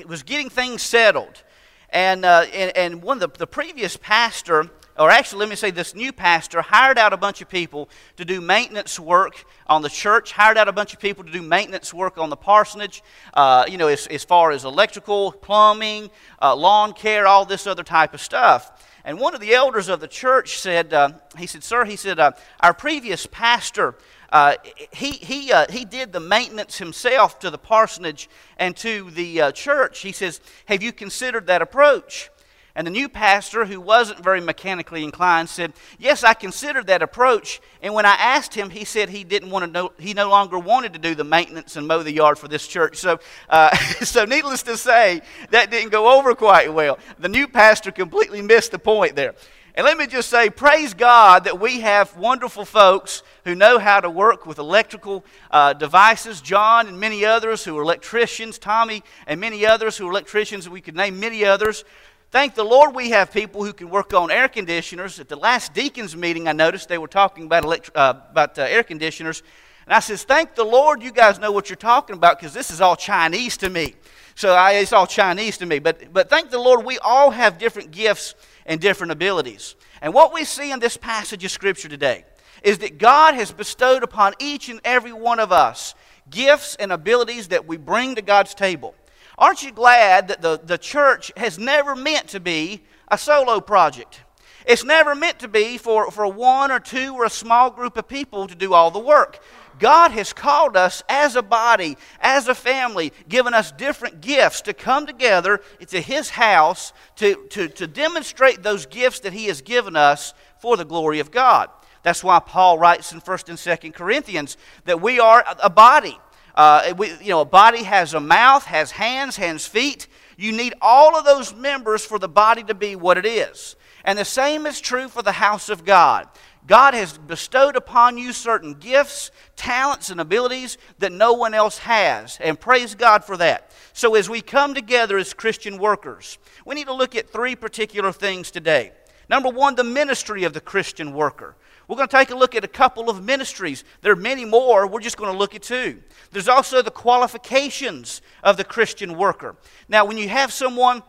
it 0.00 0.08
was 0.08 0.22
getting 0.22 0.50
things 0.50 0.82
settled. 0.82 1.42
And, 1.90 2.24
uh, 2.24 2.46
and, 2.52 2.76
and, 2.76 3.02
one 3.02 3.22
of 3.22 3.32
the, 3.32 3.38
the 3.38 3.46
previous 3.46 3.96
pastor, 3.96 4.68
or 4.98 5.10
actually, 5.10 5.40
let 5.40 5.48
me 5.48 5.56
say 5.56 5.70
this 5.70 5.94
new 5.94 6.12
pastor, 6.12 6.60
hired 6.60 6.98
out 6.98 7.12
a 7.12 7.16
bunch 7.16 7.40
of 7.40 7.48
people 7.48 7.88
to 8.16 8.24
do 8.24 8.40
maintenance 8.40 8.98
work 8.98 9.44
on 9.66 9.82
the 9.82 9.88
church, 9.88 10.32
hired 10.32 10.58
out 10.58 10.68
a 10.68 10.72
bunch 10.72 10.92
of 10.92 11.00
people 11.00 11.24
to 11.24 11.30
do 11.30 11.42
maintenance 11.42 11.94
work 11.94 12.18
on 12.18 12.28
the 12.28 12.36
parsonage, 12.36 13.02
uh, 13.34 13.64
you 13.68 13.78
know, 13.78 13.86
as, 13.86 14.06
as 14.08 14.24
far 14.24 14.50
as 14.50 14.64
electrical, 14.64 15.32
plumbing, 15.32 16.10
uh, 16.42 16.54
lawn 16.54 16.92
care, 16.92 17.26
all 17.26 17.44
this 17.44 17.66
other 17.66 17.84
type 17.84 18.12
of 18.12 18.20
stuff. 18.20 18.82
And 19.04 19.20
one 19.20 19.36
of 19.36 19.40
the 19.40 19.54
elders 19.54 19.88
of 19.88 20.00
the 20.00 20.08
church 20.08 20.58
said, 20.58 20.92
uh, 20.92 21.12
he 21.38 21.46
said, 21.46 21.62
Sir, 21.62 21.84
he 21.84 21.94
said, 21.94 22.18
uh, 22.18 22.32
our 22.58 22.74
previous 22.74 23.24
pastor, 23.26 23.94
uh, 24.30 24.54
he, 24.92 25.12
he, 25.12 25.52
uh, 25.52 25.66
he 25.70 25.84
did 25.84 26.12
the 26.12 26.20
maintenance 26.20 26.78
himself 26.78 27.38
to 27.40 27.50
the 27.50 27.58
parsonage 27.58 28.28
and 28.58 28.76
to 28.78 29.10
the 29.10 29.40
uh, 29.40 29.52
church. 29.52 30.00
He 30.00 30.12
says, 30.12 30.40
Have 30.66 30.82
you 30.82 30.92
considered 30.92 31.46
that 31.46 31.62
approach? 31.62 32.30
And 32.76 32.86
the 32.86 32.90
new 32.90 33.08
pastor, 33.08 33.64
who 33.64 33.80
wasn't 33.80 34.22
very 34.22 34.42
mechanically 34.42 35.02
inclined, 35.02 35.48
said, 35.48 35.72
Yes, 35.98 36.22
I 36.22 36.34
considered 36.34 36.88
that 36.88 37.00
approach. 37.00 37.62
And 37.80 37.94
when 37.94 38.04
I 38.04 38.14
asked 38.16 38.52
him, 38.52 38.68
he 38.68 38.84
said 38.84 39.08
he 39.08 39.24
didn't 39.24 39.48
want 39.48 39.64
to 39.64 39.70
know, 39.70 39.92
he 39.98 40.12
no 40.12 40.28
longer 40.28 40.58
wanted 40.58 40.92
to 40.92 40.98
do 40.98 41.14
the 41.14 41.24
maintenance 41.24 41.76
and 41.76 41.88
mow 41.88 42.02
the 42.02 42.12
yard 42.12 42.38
for 42.38 42.48
this 42.48 42.66
church. 42.66 42.98
So, 42.98 43.18
uh, 43.48 43.74
so 44.04 44.26
needless 44.26 44.62
to 44.64 44.76
say, 44.76 45.22
that 45.50 45.70
didn't 45.70 45.90
go 45.90 46.18
over 46.18 46.34
quite 46.34 46.70
well. 46.70 46.98
The 47.18 47.30
new 47.30 47.48
pastor 47.48 47.90
completely 47.90 48.42
missed 48.42 48.72
the 48.72 48.78
point 48.78 49.16
there. 49.16 49.34
And 49.76 49.84
let 49.84 49.98
me 49.98 50.06
just 50.06 50.30
say, 50.30 50.48
praise 50.48 50.94
God 50.94 51.44
that 51.44 51.60
we 51.60 51.80
have 51.80 52.16
wonderful 52.16 52.64
folks 52.64 53.22
who 53.44 53.54
know 53.54 53.78
how 53.78 54.00
to 54.00 54.08
work 54.08 54.46
with 54.46 54.58
electrical 54.58 55.24
uh, 55.50 55.74
devices. 55.74 56.40
John 56.40 56.88
and 56.88 56.98
many 56.98 57.26
others 57.26 57.62
who 57.62 57.76
are 57.78 57.82
electricians, 57.82 58.58
Tommy 58.58 59.02
and 59.26 59.38
many 59.38 59.66
others 59.66 59.98
who 59.98 60.08
are 60.08 60.10
electricians, 60.10 60.66
we 60.68 60.80
could 60.80 60.96
name 60.96 61.20
many 61.20 61.44
others 61.44 61.84
Thank 62.32 62.54
the 62.54 62.64
Lord 62.64 62.94
we 62.94 63.10
have 63.10 63.32
people 63.32 63.64
who 63.64 63.72
can 63.72 63.88
work 63.88 64.12
on 64.12 64.30
air 64.30 64.48
conditioners. 64.48 65.20
At 65.20 65.28
the 65.28 65.36
last 65.36 65.72
deacons 65.72 66.16
meeting, 66.16 66.48
I 66.48 66.52
noticed 66.52 66.88
they 66.88 66.98
were 66.98 67.06
talking 67.06 67.44
about, 67.44 67.64
elect- 67.64 67.90
uh, 67.94 68.14
about 68.30 68.58
uh, 68.58 68.62
air 68.62 68.82
conditioners. 68.82 69.42
And 69.86 69.94
I 69.94 70.00
says, 70.00 70.24
Thank 70.24 70.56
the 70.56 70.64
Lord 70.64 71.02
you 71.02 71.12
guys 71.12 71.38
know 71.38 71.52
what 71.52 71.70
you're 71.70 71.76
talking 71.76 72.16
about 72.16 72.38
because 72.38 72.52
this 72.52 72.70
is 72.70 72.80
all 72.80 72.96
Chinese 72.96 73.56
to 73.58 73.70
me. 73.70 73.94
So 74.34 74.52
I, 74.52 74.72
it's 74.72 74.92
all 74.92 75.06
Chinese 75.06 75.56
to 75.58 75.66
me. 75.66 75.78
But, 75.78 76.12
but 76.12 76.28
thank 76.28 76.50
the 76.50 76.58
Lord 76.58 76.84
we 76.84 76.98
all 76.98 77.30
have 77.30 77.58
different 77.58 77.90
gifts 77.90 78.34
and 78.66 78.80
different 78.80 79.12
abilities. 79.12 79.76
And 80.02 80.12
what 80.12 80.34
we 80.34 80.44
see 80.44 80.70
in 80.70 80.80
this 80.80 80.96
passage 80.96 81.44
of 81.44 81.50
Scripture 81.50 81.88
today 81.88 82.24
is 82.62 82.78
that 82.78 82.98
God 82.98 83.34
has 83.34 83.52
bestowed 83.52 84.02
upon 84.02 84.34
each 84.38 84.68
and 84.68 84.80
every 84.84 85.12
one 85.12 85.40
of 85.40 85.52
us 85.52 85.94
gifts 86.28 86.76
and 86.76 86.92
abilities 86.92 87.48
that 87.48 87.66
we 87.66 87.76
bring 87.76 88.16
to 88.16 88.22
God's 88.22 88.54
table. 88.54 88.94
Aren't 89.38 89.62
you 89.62 89.70
glad 89.70 90.28
that 90.28 90.42
the, 90.42 90.60
the 90.62 90.78
church 90.78 91.30
has 91.36 91.58
never 91.58 91.94
meant 91.94 92.28
to 92.28 92.40
be 92.40 92.82
a 93.08 93.16
solo 93.16 93.60
project? 93.60 94.20
It's 94.66 94.82
never 94.82 95.14
meant 95.14 95.38
to 95.40 95.48
be 95.48 95.78
for, 95.78 96.10
for 96.10 96.26
one 96.26 96.72
or 96.72 96.80
two 96.80 97.14
or 97.14 97.24
a 97.24 97.30
small 97.30 97.70
group 97.70 97.96
of 97.96 98.08
people 98.08 98.48
to 98.48 98.54
do 98.54 98.74
all 98.74 98.90
the 98.90 98.98
work. 98.98 99.40
God 99.78 100.10
has 100.12 100.32
called 100.32 100.76
us 100.76 101.02
as 101.08 101.36
a 101.36 101.42
body, 101.42 101.96
as 102.20 102.48
a 102.48 102.54
family, 102.54 103.12
given 103.28 103.54
us 103.54 103.72
different 103.72 104.20
gifts 104.20 104.62
to 104.62 104.72
come 104.72 105.06
together 105.06 105.60
to 105.88 106.00
His 106.00 106.30
house 106.30 106.92
to, 107.16 107.46
to, 107.50 107.68
to 107.68 107.86
demonstrate 107.86 108.62
those 108.62 108.86
gifts 108.86 109.20
that 109.20 109.32
He 109.32 109.46
has 109.46 109.60
given 109.60 109.96
us 109.96 110.34
for 110.58 110.76
the 110.76 110.84
glory 110.84 111.20
of 111.20 111.30
God. 111.30 111.70
That's 112.02 112.22
why 112.22 112.38
Paul 112.38 112.78
writes 112.78 113.12
in 113.12 113.20
1st 113.20 113.48
and 113.48 113.58
2nd 113.58 113.94
Corinthians 113.94 114.56
that 114.84 115.00
we 115.00 115.18
are 115.18 115.44
a 115.62 115.70
body. 115.70 116.18
Uh, 116.54 116.94
we, 116.96 117.10
you 117.20 117.30
know, 117.30 117.42
a 117.42 117.44
body 117.44 117.82
has 117.82 118.14
a 118.14 118.20
mouth, 118.20 118.64
has 118.64 118.92
hands, 118.92 119.36
has 119.36 119.66
feet. 119.66 120.06
You 120.38 120.52
need 120.52 120.74
all 120.80 121.16
of 121.16 121.24
those 121.24 121.54
members 121.54 122.04
for 122.04 122.18
the 122.18 122.28
body 122.28 122.62
to 122.64 122.74
be 122.74 122.96
what 122.96 123.18
it 123.18 123.26
is. 123.26 123.76
And 124.04 124.18
the 124.18 124.24
same 124.24 124.66
is 124.66 124.80
true 124.80 125.08
for 125.08 125.22
the 125.22 125.32
house 125.32 125.68
of 125.68 125.84
God. 125.84 126.28
God 126.66 126.94
has 126.94 127.16
bestowed 127.16 127.76
upon 127.76 128.18
you 128.18 128.32
certain 128.32 128.74
gifts, 128.74 129.30
talents, 129.54 130.10
and 130.10 130.20
abilities 130.20 130.78
that 130.98 131.12
no 131.12 131.32
one 131.32 131.54
else 131.54 131.78
has. 131.78 132.38
And 132.40 132.58
praise 132.58 132.94
God 132.94 133.24
for 133.24 133.36
that. 133.36 133.70
So, 133.92 134.14
as 134.14 134.28
we 134.28 134.40
come 134.40 134.74
together 134.74 135.16
as 135.16 135.32
Christian 135.32 135.78
workers, 135.78 136.38
we 136.64 136.74
need 136.74 136.88
to 136.88 136.94
look 136.94 137.14
at 137.14 137.30
three 137.30 137.54
particular 137.54 138.12
things 138.12 138.50
today. 138.50 138.92
Number 139.28 139.48
one, 139.48 139.74
the 139.74 139.84
ministry 139.84 140.44
of 140.44 140.52
the 140.52 140.60
Christian 140.60 141.12
worker. 141.12 141.56
We're 141.88 141.96
going 141.96 142.08
to 142.08 142.16
take 142.16 142.30
a 142.30 142.36
look 142.36 142.56
at 142.56 142.64
a 142.64 142.68
couple 142.68 143.08
of 143.08 143.24
ministries. 143.24 143.84
There 144.02 144.12
are 144.12 144.16
many 144.16 144.44
more. 144.44 144.88
We're 144.88 145.00
just 145.00 145.16
going 145.16 145.32
to 145.32 145.38
look 145.38 145.54
at 145.54 145.62
two. 145.62 146.02
There's 146.32 146.48
also 146.48 146.82
the 146.82 146.90
qualifications 146.90 148.22
of 148.42 148.56
the 148.56 148.64
Christian 148.64 149.16
worker. 149.16 149.56
Now, 149.88 150.04
when 150.04 150.18
you 150.18 150.28
have 150.28 150.52
someone 150.52 151.02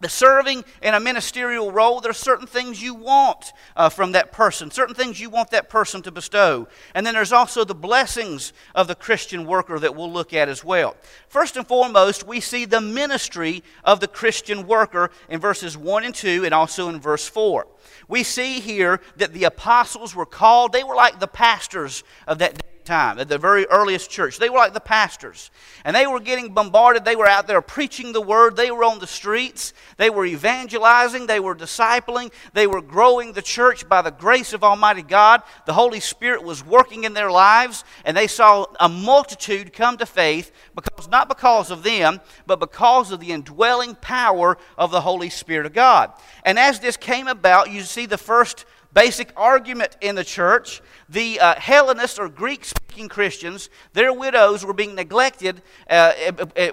the 0.00 0.08
serving 0.08 0.64
in 0.82 0.94
a 0.94 1.00
ministerial 1.00 1.70
role, 1.70 2.00
there 2.00 2.10
are 2.10 2.14
certain 2.14 2.46
things 2.46 2.82
you 2.82 2.94
want 2.94 3.52
uh, 3.76 3.88
from 3.88 4.12
that 4.12 4.32
person, 4.32 4.70
certain 4.70 4.94
things 4.94 5.20
you 5.20 5.28
want 5.28 5.50
that 5.50 5.68
person 5.68 6.02
to 6.02 6.10
bestow. 6.10 6.66
And 6.94 7.06
then 7.06 7.14
there's 7.14 7.32
also 7.32 7.64
the 7.64 7.74
blessings 7.74 8.52
of 8.74 8.88
the 8.88 8.94
Christian 8.94 9.46
worker 9.46 9.78
that 9.78 9.94
we'll 9.94 10.10
look 10.10 10.32
at 10.32 10.48
as 10.48 10.64
well. 10.64 10.96
First 11.28 11.56
and 11.56 11.66
foremost, 11.66 12.26
we 12.26 12.40
see 12.40 12.64
the 12.64 12.80
ministry 12.80 13.62
of 13.84 14.00
the 14.00 14.08
Christian 14.08 14.66
worker 14.66 15.10
in 15.28 15.38
verses 15.38 15.76
1 15.76 16.04
and 16.04 16.14
2 16.14 16.44
and 16.46 16.54
also 16.54 16.88
in 16.88 16.98
verse 16.98 17.28
4. 17.28 17.66
We 18.08 18.22
see 18.22 18.60
here 18.60 19.00
that 19.16 19.32
the 19.32 19.44
apostles 19.44 20.14
were 20.14 20.26
called, 20.26 20.72
they 20.72 20.84
were 20.84 20.94
like 20.94 21.20
the 21.20 21.26
pastors 21.26 22.04
of 22.26 22.38
that 22.38 22.54
day 22.54 22.69
time, 22.84 23.18
at 23.18 23.28
the 23.28 23.38
very 23.38 23.66
earliest 23.66 24.10
church. 24.10 24.38
They 24.38 24.50
were 24.50 24.58
like 24.58 24.74
the 24.74 24.80
pastors. 24.80 25.50
And 25.84 25.94
they 25.94 26.06
were 26.06 26.20
getting 26.20 26.52
bombarded. 26.52 27.04
They 27.04 27.16
were 27.16 27.26
out 27.26 27.46
there 27.46 27.60
preaching 27.62 28.12
the 28.12 28.20
word. 28.20 28.56
They 28.56 28.70
were 28.70 28.84
on 28.84 28.98
the 28.98 29.06
streets. 29.06 29.72
They 29.96 30.10
were 30.10 30.26
evangelizing. 30.26 31.26
They 31.26 31.40
were 31.40 31.54
discipling. 31.54 32.32
They 32.52 32.66
were 32.66 32.82
growing 32.82 33.32
the 33.32 33.42
church 33.42 33.88
by 33.88 34.02
the 34.02 34.10
grace 34.10 34.52
of 34.52 34.64
Almighty 34.64 35.02
God. 35.02 35.42
The 35.66 35.72
Holy 35.72 36.00
Spirit 36.00 36.42
was 36.42 36.64
working 36.64 37.04
in 37.04 37.14
their 37.14 37.30
lives. 37.30 37.84
And 38.04 38.16
they 38.16 38.26
saw 38.26 38.66
a 38.78 38.88
multitude 38.88 39.72
come 39.72 39.96
to 39.98 40.06
faith, 40.06 40.52
because 40.74 41.08
not 41.08 41.28
because 41.28 41.70
of 41.70 41.82
them, 41.82 42.20
but 42.46 42.60
because 42.60 43.12
of 43.12 43.20
the 43.20 43.32
indwelling 43.32 43.94
power 43.94 44.58
of 44.76 44.90
the 44.90 45.00
Holy 45.00 45.30
Spirit 45.30 45.66
of 45.66 45.72
God. 45.72 46.12
And 46.44 46.58
as 46.58 46.80
this 46.80 46.96
came 46.96 47.28
about, 47.28 47.70
you 47.70 47.82
see 47.82 48.06
the 48.06 48.18
first 48.18 48.64
basic 48.92 49.32
argument 49.36 49.96
in 50.00 50.14
the 50.14 50.24
church. 50.24 50.82
The 51.08 51.40
uh, 51.40 51.54
Hellenists 51.56 52.18
or 52.18 52.28
Greek 52.28 52.64
speaking 52.64 53.08
Christians, 53.08 53.70
their 53.92 54.12
widows 54.12 54.64
were 54.64 54.72
being 54.72 54.94
neglected 54.94 55.62
uh, 55.88 56.12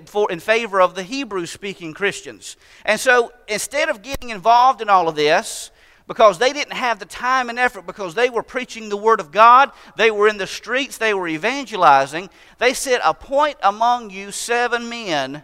for, 0.05 0.31
in 0.31 0.39
favor 0.39 0.81
of 0.81 0.95
the 0.95 1.03
Hebrew 1.03 1.45
speaking 1.45 1.93
Christians. 1.93 2.57
And 2.85 2.99
so 2.99 3.31
instead 3.47 3.89
of 3.89 4.01
getting 4.01 4.29
involved 4.29 4.81
in 4.81 4.89
all 4.89 5.07
of 5.07 5.15
this, 5.15 5.71
because 6.07 6.39
they 6.39 6.53
didn't 6.53 6.73
have 6.73 6.99
the 6.99 7.05
time 7.05 7.49
and 7.49 7.59
effort 7.59 7.85
because 7.85 8.15
they 8.15 8.29
were 8.29 8.43
preaching 8.43 8.87
the 8.87 8.97
Word 8.97 9.19
of 9.19 9.31
God, 9.31 9.71
they 9.97 10.09
were 10.09 10.29
in 10.29 10.37
the 10.37 10.47
streets, 10.47 10.97
they 10.97 11.13
were 11.13 11.27
evangelizing. 11.27 12.29
They 12.59 12.73
said, 12.73 13.01
Appoint 13.03 13.57
among 13.61 14.09
you 14.09 14.31
seven 14.31 14.89
men 14.89 15.43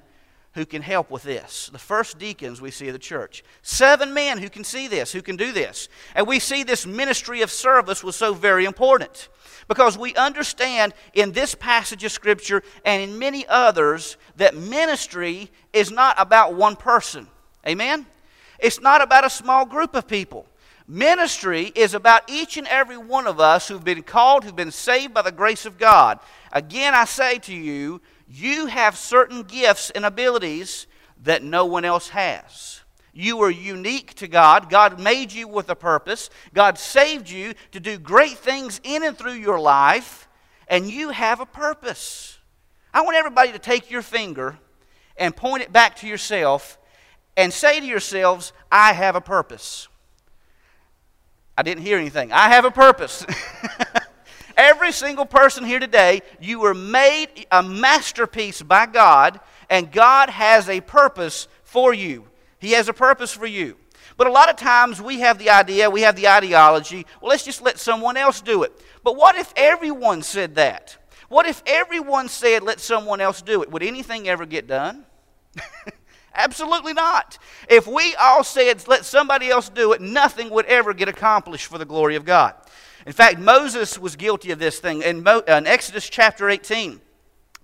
who 0.53 0.65
can 0.65 0.81
help 0.81 1.09
with 1.09 1.23
this. 1.23 1.69
The 1.71 1.79
first 1.79 2.19
deacons 2.19 2.61
we 2.61 2.71
see 2.71 2.87
of 2.87 2.93
the 2.93 2.99
church. 2.99 3.43
Seven 3.63 4.13
men 4.13 4.37
who 4.37 4.49
can 4.49 4.63
see 4.63 4.87
this, 4.87 5.11
who 5.11 5.21
can 5.21 5.35
do 5.35 5.51
this. 5.51 5.89
And 6.15 6.27
we 6.27 6.39
see 6.39 6.63
this 6.63 6.85
ministry 6.85 7.41
of 7.41 7.51
service 7.51 8.03
was 8.03 8.15
so 8.15 8.33
very 8.33 8.65
important 8.65 9.29
because 9.67 9.97
we 9.97 10.13
understand 10.15 10.93
in 11.13 11.31
this 11.31 11.55
passage 11.55 12.03
of 12.03 12.11
Scripture 12.11 12.61
and 12.85 13.01
in 13.01 13.17
many 13.17 13.45
others 13.47 14.17
that 14.37 14.55
ministry 14.55 15.49
is 15.71 15.91
not 15.91 16.15
about 16.19 16.53
one 16.53 16.75
person. 16.75 17.27
Amen? 17.67 18.05
It's 18.59 18.79
not 18.79 19.01
about 19.01 19.25
a 19.25 19.29
small 19.29 19.65
group 19.65 19.95
of 19.95 20.07
people. 20.07 20.45
Ministry 20.87 21.71
is 21.75 21.93
about 21.93 22.29
each 22.29 22.57
and 22.57 22.67
every 22.67 22.97
one 22.97 23.25
of 23.25 23.39
us 23.39 23.67
who've 23.67 23.83
been 23.83 24.03
called, 24.03 24.43
who've 24.43 24.55
been 24.55 24.71
saved 24.71 25.13
by 25.13 25.21
the 25.21 25.31
grace 25.31 25.65
of 25.65 25.77
God. 25.77 26.19
Again, 26.51 26.93
I 26.93 27.05
say 27.05 27.39
to 27.39 27.53
you, 27.53 28.01
you 28.33 28.65
have 28.65 28.97
certain 28.97 29.43
gifts 29.43 29.91
and 29.91 30.05
abilities 30.05 30.87
that 31.21 31.43
no 31.43 31.65
one 31.65 31.85
else 31.85 32.09
has. 32.09 32.81
You 33.13 33.41
are 33.43 33.51
unique 33.51 34.15
to 34.15 34.27
God. 34.27 34.71
God 34.71 34.99
made 34.99 35.31
you 35.31 35.47
with 35.47 35.69
a 35.69 35.75
purpose. 35.75 36.31
God 36.51 36.79
saved 36.79 37.29
you 37.29 37.53
to 37.71 37.79
do 37.79 37.99
great 37.99 38.37
things 38.39 38.81
in 38.83 39.03
and 39.03 39.15
through 39.15 39.33
your 39.33 39.59
life, 39.59 40.27
and 40.67 40.89
you 40.89 41.09
have 41.09 41.41
a 41.41 41.45
purpose. 41.45 42.39
I 42.91 43.01
want 43.01 43.17
everybody 43.17 43.51
to 43.51 43.59
take 43.59 43.91
your 43.91 44.01
finger 44.01 44.57
and 45.15 45.35
point 45.35 45.61
it 45.61 45.71
back 45.71 45.97
to 45.97 46.07
yourself 46.07 46.79
and 47.37 47.53
say 47.53 47.79
to 47.79 47.85
yourselves, 47.85 48.51
I 48.71 48.93
have 48.93 49.15
a 49.15 49.21
purpose. 49.21 49.87
I 51.55 51.61
didn't 51.61 51.83
hear 51.83 51.99
anything. 51.99 52.31
I 52.31 52.49
have 52.49 52.65
a 52.65 52.71
purpose. 52.71 53.25
Every 54.63 54.93
single 54.93 55.25
person 55.25 55.65
here 55.65 55.81
today, 55.81 56.21
you 56.39 56.61
were 56.61 56.73
made 56.73 57.47
a 57.51 57.61
masterpiece 57.61 58.61
by 58.61 58.85
God, 58.85 59.41
and 59.69 59.91
God 59.91 60.29
has 60.29 60.69
a 60.69 60.79
purpose 60.79 61.49
for 61.63 61.93
you. 61.93 62.29
He 62.59 62.71
has 62.71 62.87
a 62.87 62.93
purpose 62.93 63.33
for 63.33 63.45
you. 63.45 63.75
But 64.15 64.27
a 64.27 64.31
lot 64.31 64.49
of 64.49 64.55
times 64.55 65.01
we 65.01 65.19
have 65.19 65.37
the 65.37 65.49
idea, 65.49 65.89
we 65.89 66.03
have 66.03 66.15
the 66.15 66.29
ideology, 66.29 67.05
well, 67.19 67.27
let's 67.27 67.43
just 67.43 67.61
let 67.61 67.77
someone 67.77 68.15
else 68.15 68.39
do 68.39 68.63
it. 68.63 68.71
But 69.03 69.17
what 69.17 69.35
if 69.35 69.51
everyone 69.57 70.21
said 70.21 70.55
that? 70.55 70.95
What 71.27 71.45
if 71.45 71.61
everyone 71.65 72.29
said, 72.29 72.63
let 72.63 72.79
someone 72.79 73.19
else 73.19 73.41
do 73.41 73.63
it? 73.63 73.71
Would 73.71 73.83
anything 73.83 74.29
ever 74.29 74.45
get 74.45 74.65
done? 74.65 75.03
Absolutely 76.33 76.93
not. 76.93 77.37
If 77.67 77.85
we 77.85 78.15
all 78.15 78.45
said, 78.45 78.87
let 78.87 79.03
somebody 79.03 79.49
else 79.49 79.67
do 79.67 79.91
it, 79.91 79.99
nothing 79.99 80.49
would 80.51 80.67
ever 80.67 80.93
get 80.93 81.09
accomplished 81.09 81.67
for 81.67 81.77
the 81.77 81.85
glory 81.85 82.15
of 82.15 82.23
God. 82.23 82.55
In 83.05 83.13
fact, 83.13 83.39
Moses 83.39 83.99
was 83.99 84.15
guilty 84.15 84.51
of 84.51 84.59
this 84.59 84.79
thing. 84.79 85.01
In, 85.01 85.23
Mo- 85.23 85.43
uh, 85.47 85.53
in 85.53 85.67
Exodus 85.67 86.09
chapter 86.09 86.49
18, 86.49 87.01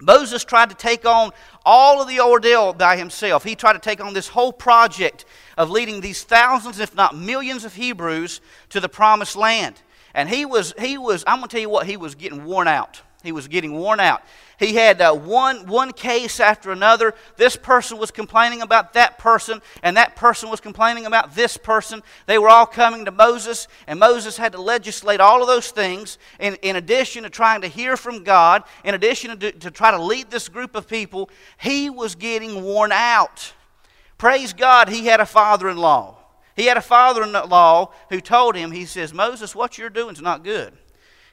Moses 0.01 0.45
tried 0.45 0.69
to 0.69 0.75
take 0.75 1.05
on 1.05 1.31
all 1.65 2.01
of 2.01 2.07
the 2.07 2.21
ordeal 2.21 2.73
by 2.73 2.95
himself. 2.97 3.43
He 3.43 3.55
tried 3.55 3.73
to 3.73 3.79
take 3.79 4.03
on 4.03 4.13
this 4.13 4.29
whole 4.29 4.53
project 4.53 5.25
of 5.57 5.69
leading 5.69 6.01
these 6.01 6.23
thousands, 6.23 6.79
if 6.79 6.95
not 6.95 7.15
millions, 7.15 7.65
of 7.65 7.73
Hebrews 7.75 8.39
to 8.69 8.79
the 8.79 8.89
promised 8.89 9.35
land. 9.35 9.81
And 10.13 10.29
he 10.29 10.45
was, 10.45 10.73
he 10.79 10.97
was 10.97 11.23
I'm 11.27 11.37
going 11.37 11.49
to 11.49 11.53
tell 11.53 11.61
you 11.61 11.69
what, 11.69 11.85
he 11.85 11.97
was 11.97 12.15
getting 12.15 12.45
worn 12.45 12.67
out. 12.67 13.01
He 13.23 13.33
was 13.33 13.49
getting 13.49 13.73
worn 13.73 13.99
out. 13.99 14.23
He 14.59 14.73
had 14.73 14.99
uh, 15.01 15.15
one, 15.15 15.67
one 15.67 15.93
case 15.93 16.41
after 16.41 16.71
another. 16.71 17.15
This 17.37 17.55
person 17.55 17.97
was 17.97 18.11
complaining 18.11 18.61
about 18.61 18.91
that 18.93 19.17
person, 19.17 19.61
and 19.81 19.95
that 19.95 20.17
person 20.17 20.49
was 20.49 20.59
complaining 20.59 21.05
about 21.05 21.33
this 21.33 21.55
person. 21.55 22.03
They 22.25 22.37
were 22.37 22.49
all 22.49 22.65
coming 22.65 23.05
to 23.05 23.11
Moses, 23.11 23.69
and 23.87 23.97
Moses 23.97 24.35
had 24.35 24.51
to 24.51 24.61
legislate 24.61 25.21
all 25.21 25.41
of 25.41 25.47
those 25.47 25.71
things 25.71 26.17
in, 26.41 26.55
in 26.55 26.75
addition 26.75 27.23
to 27.23 27.29
trying 27.29 27.61
to 27.61 27.69
hear 27.69 27.95
from 27.95 28.25
God, 28.25 28.63
in 28.83 28.93
addition 28.93 29.39
to, 29.39 29.51
to 29.53 29.71
try 29.71 29.91
to 29.91 30.03
lead 30.03 30.29
this 30.29 30.49
group 30.49 30.75
of 30.75 30.89
people. 30.89 31.29
He 31.57 31.89
was 31.89 32.15
getting 32.15 32.61
worn 32.61 32.91
out. 32.91 33.53
Praise 34.17 34.51
God, 34.51 34.89
he 34.89 35.05
had 35.05 35.21
a 35.21 35.25
father 35.25 35.69
in 35.69 35.77
law. 35.77 36.17
He 36.57 36.65
had 36.65 36.75
a 36.75 36.81
father 36.81 37.23
in 37.23 37.31
law 37.31 37.93
who 38.09 38.19
told 38.19 38.57
him, 38.57 38.71
he 38.71 38.83
says, 38.83 39.13
Moses, 39.13 39.55
what 39.55 39.77
you're 39.77 39.89
doing 39.89 40.15
is 40.15 40.21
not 40.21 40.43
good. 40.43 40.73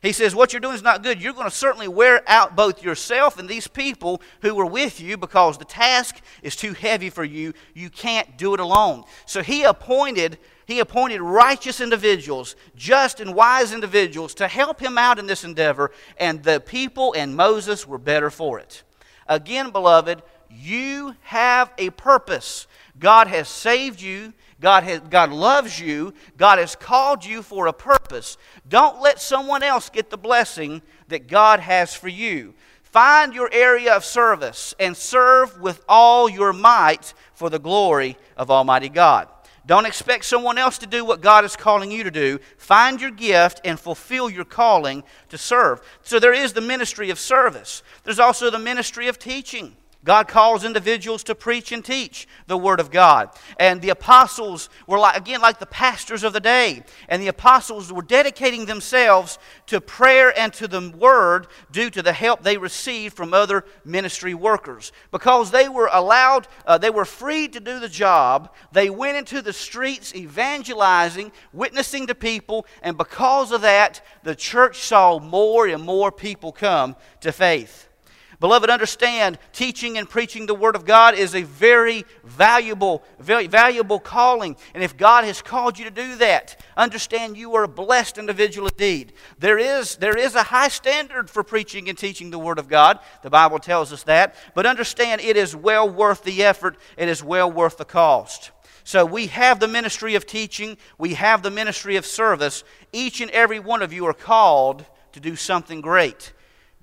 He 0.03 0.13
says, 0.13 0.35
What 0.35 0.53
you're 0.53 0.61
doing 0.61 0.75
is 0.75 0.83
not 0.83 1.03
good. 1.03 1.23
You're 1.23 1.33
going 1.33 1.49
to 1.49 1.55
certainly 1.55 1.89
wear 1.89 2.23
out 2.27 2.57
both 2.57 2.83
yourself 2.83 3.39
and 3.39 3.49
these 3.49 3.67
people 3.67 4.21
who 4.43 4.55
were 4.55 4.67
with 4.67 5.01
you 5.01 5.17
because 5.17 5.59
the 5.59 5.65
task 5.65 6.21
is 6.43 6.57
too 6.57 6.75
heavy 6.75 7.11
for 7.11 7.25
you. 7.25 7.55
You 7.75 7.91
can't 7.91 8.37
do 8.37 8.55
it 8.55 8.61
alone. 8.61 9.05
So 9.25 9.43
he 9.43 9.63
appointed. 9.63 10.39
He 10.67 10.81
appointed 10.81 11.21
righteous 11.21 11.81
individuals, 11.81 12.57
just 12.75 13.21
and 13.21 13.37
wise 13.37 13.73
individuals, 13.73 14.35
to 14.35 14.49
help 14.49 14.81
him 14.81 14.99
out 14.99 15.21
in 15.21 15.29
this 15.29 15.45
endeavor, 15.45 15.93
and 16.19 16.43
the 16.43 16.59
people 16.59 17.15
and 17.17 17.37
Moses 17.37 17.87
were 17.87 17.99
better 17.99 18.31
for 18.31 18.59
it. 18.59 18.83
Again, 19.29 19.71
beloved, 19.71 20.23
you 20.51 21.15
have 21.23 21.73
a 21.79 21.91
purpose. 21.91 22.67
God 22.99 23.29
has 23.29 23.49
saved 23.49 24.01
you. 24.01 24.33
God, 24.61 24.85
has, 24.85 25.01
God 25.01 25.31
loves 25.31 25.79
you. 25.79 26.15
God 26.37 26.59
has 26.59 26.75
called 26.75 27.25
you 27.25 27.43
for 27.43 27.67
a 27.67 27.73
purpose. 27.73 28.37
Don't 28.69 29.01
let 29.03 29.21
someone 29.21 29.63
else 29.63 29.91
get 29.91 30.11
the 30.11 30.17
blessing 30.17 30.83
that 31.09 31.29
God 31.29 31.61
has 31.61 31.95
for 31.95 32.09
you. 32.09 32.55
Find 32.83 33.35
your 33.35 33.51
area 33.53 33.95
of 33.95 34.05
service 34.05 34.75
and 34.81 34.97
serve 34.97 35.61
with 35.61 35.85
all 35.89 36.31
your 36.31 36.55
might 36.55 37.13
for 37.35 37.51
the 37.51 37.59
glory 37.59 38.17
of 38.37 38.51
Almighty 38.51 38.89
God. 38.89 39.29
Don't 39.67 39.85
expect 39.85 40.25
someone 40.25 40.59
else 40.59 40.79
to 40.79 40.87
do 40.87 41.05
what 41.05 41.21
God 41.21 41.45
is 41.45 41.57
calling 41.57 41.91
you 41.91 42.05
to 42.05 42.11
do. 42.11 42.39
Find 42.57 43.01
your 43.01 43.11
gift 43.11 43.61
and 43.65 43.79
fulfill 43.79 44.31
your 44.31 44.45
calling 44.45 45.03
to 45.29 45.37
serve. 45.37 45.83
So 46.03 46.21
there 46.21 46.33
is 46.33 46.53
the 46.53 46.61
ministry 46.61 47.11
of 47.11 47.19
service. 47.19 47.83
There's 48.05 48.21
also 48.21 48.49
the 48.49 48.61
ministry 48.61 49.09
of 49.09 49.19
teaching. 49.19 49.77
God 50.07 50.29
calls 50.29 50.65
individuals 50.65 51.25
to 51.25 51.35
preach 51.35 51.73
and 51.73 51.85
teach 51.85 52.29
the 52.47 52.57
Word 52.57 52.79
of 52.79 52.93
God. 52.93 53.31
And 53.59 53.83
the 53.83 53.91
apostles 53.91 54.71
were, 54.87 55.01
like, 55.01 55.17
again, 55.17 55.41
like 55.41 55.59
the 55.59 55.67
pastors 55.67 56.23
of 56.23 56.33
the 56.33 56.39
day. 56.39 56.85
And 57.09 57.21
the 57.21 57.27
apostles 57.27 57.93
were 57.93 58.03
dedicating 58.03 58.67
themselves 58.67 59.41
to 59.67 59.81
prayer 59.81 60.33
and 60.39 60.53
to 60.55 60.69
the 60.69 60.91
Word 60.97 61.49
due 61.73 61.91
to 61.91 62.03
the 62.03 62.13
help 62.13 62.45
they 62.45 62.57
received 62.57 63.17
from 63.17 63.35
other 63.35 63.65
ministry 63.85 64.33
workers. 64.33 64.93
Because 65.11 65.51
they 65.51 65.69
were 65.69 65.91
allowed, 65.93 66.47
uh, 66.69 66.79
they 66.79 66.91
were 66.91 67.05
free 67.05 67.49
to 67.49 67.59
do 67.59 67.81
the 67.81 67.89
job, 67.89 68.55
they 68.71 68.89
went 68.89 69.17
into 69.17 69.43
the 69.43 69.53
streets 69.53 70.15
evangelizing, 70.15 71.33
witnessing 71.53 72.07
to 72.07 72.15
people, 72.15 72.65
and 72.81 72.97
because 72.97 73.51
of 73.51 73.63
that, 73.63 74.01
the 74.23 74.37
church 74.37 74.79
saw 74.79 75.19
more 75.19 75.67
and 75.67 75.83
more 75.83 76.13
people 76.13 76.53
come 76.53 76.95
to 77.23 77.33
faith. 77.33 77.89
Beloved, 78.39 78.69
understand 78.69 79.39
teaching 79.53 79.97
and 79.97 80.09
preaching 80.09 80.45
the 80.45 80.55
Word 80.55 80.77
of 80.77 80.85
God 80.85 81.15
is 81.15 81.35
a 81.35 81.43
very 81.43 82.05
valuable, 82.23 83.03
very 83.19 83.47
valuable 83.47 83.99
calling. 83.99 84.57
And 84.75 84.83
if 84.83 84.97
God 84.97 85.25
has 85.25 85.41
called 85.41 85.79
you 85.79 85.87
to 85.87 85.91
do 85.91 86.17
that, 86.17 86.61
understand 86.77 87.39
you 87.39 87.55
are 87.55 87.65
a 87.65 87.69
blessed 87.69 88.19
individual 88.19 88.69
indeed. 88.69 89.15
There 89.39 89.59
is, 89.59 89.97
there 89.97 90.17
is 90.17 90.35
a 90.35 90.43
high 90.43 90.69
standard 90.69 91.31
for 91.31 91.43
preaching 91.43 91.89
and 91.89 91.97
teaching 91.97 92.31
the 92.31 92.39
Word 92.39 92.59
of 92.59 92.69
God. 92.69 92.99
The 93.23 93.31
Bible 93.31 93.59
tells 93.59 93.91
us 93.93 94.03
that. 94.03 94.35
But 94.55 94.67
understand 94.67 95.23
it 95.23 95.39
is 95.39 95.57
well 95.57 95.89
worth 95.89 96.23
the 96.23 96.45
effort, 96.45 96.77
it 96.99 97.09
is 97.09 97.25
well 97.25 97.51
worth 97.51 97.79
the 97.79 97.87
cost. 97.87 98.51
So 98.85 99.05
we 99.05 99.29
have 99.29 99.61
the 99.61 99.67
ministry 99.67 100.15
of 100.15 100.27
teaching, 100.27 100.77
we 100.99 101.15
have 101.15 101.43
the 101.43 101.51
ministry 101.51 101.97
of 101.97 102.05
service. 102.05 102.65
Each 102.93 103.21
and 103.21 103.31
every 103.33 103.59
one 103.59 103.83
of 103.83 103.93
you 103.93 104.07
are 104.07 104.15
called 104.15 104.85
to 105.13 105.21
do 105.21 105.35
something 105.35 105.81
great. 105.81 106.33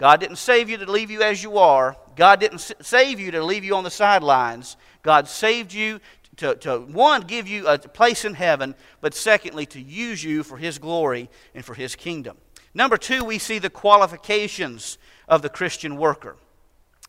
God 0.03 0.19
didn't 0.19 0.35
save 0.35 0.69
you 0.69 0.75
to 0.79 0.91
leave 0.91 1.09
you 1.09 1.21
as 1.21 1.41
you 1.41 1.57
are. 1.57 1.95
God 2.17 2.41
didn't 2.41 2.59
save 2.81 3.21
you 3.21 3.31
to 3.31 3.41
leave 3.41 3.63
you 3.63 3.73
on 3.73 3.85
the 3.85 3.89
sidelines. 3.89 4.75
God 5.01 5.29
saved 5.29 5.73
you 5.73 6.01
to, 6.35 6.55
to, 6.55 6.79
one, 6.79 7.21
give 7.21 7.47
you 7.47 7.67
a 7.67 7.77
place 7.77 8.25
in 8.25 8.33
heaven, 8.33 8.75
but 8.99 9.13
secondly, 9.13 9.65
to 9.67 9.79
use 9.79 10.21
you 10.21 10.43
for 10.43 10.57
His 10.57 10.77
glory 10.77 11.29
and 11.55 11.63
for 11.63 11.73
His 11.73 11.95
kingdom. 11.95 12.35
Number 12.73 12.97
two, 12.97 13.23
we 13.23 13.39
see 13.39 13.59
the 13.59 13.69
qualifications 13.69 14.97
of 15.29 15.41
the 15.41 15.47
Christian 15.47 15.95
worker. 15.95 16.35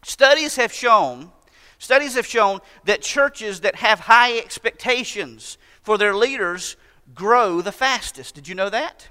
Studies 0.04 0.54
have 0.54 0.72
shown, 0.72 1.32
studies 1.80 2.14
have 2.14 2.26
shown 2.26 2.60
that 2.84 3.02
churches 3.02 3.62
that 3.62 3.74
have 3.74 3.98
high 3.98 4.38
expectations 4.38 5.58
for 5.82 5.98
their 5.98 6.14
leaders 6.14 6.76
grow 7.12 7.60
the 7.60 7.72
fastest. 7.72 8.36
Did 8.36 8.46
you 8.46 8.54
know 8.54 8.70
that? 8.70 9.08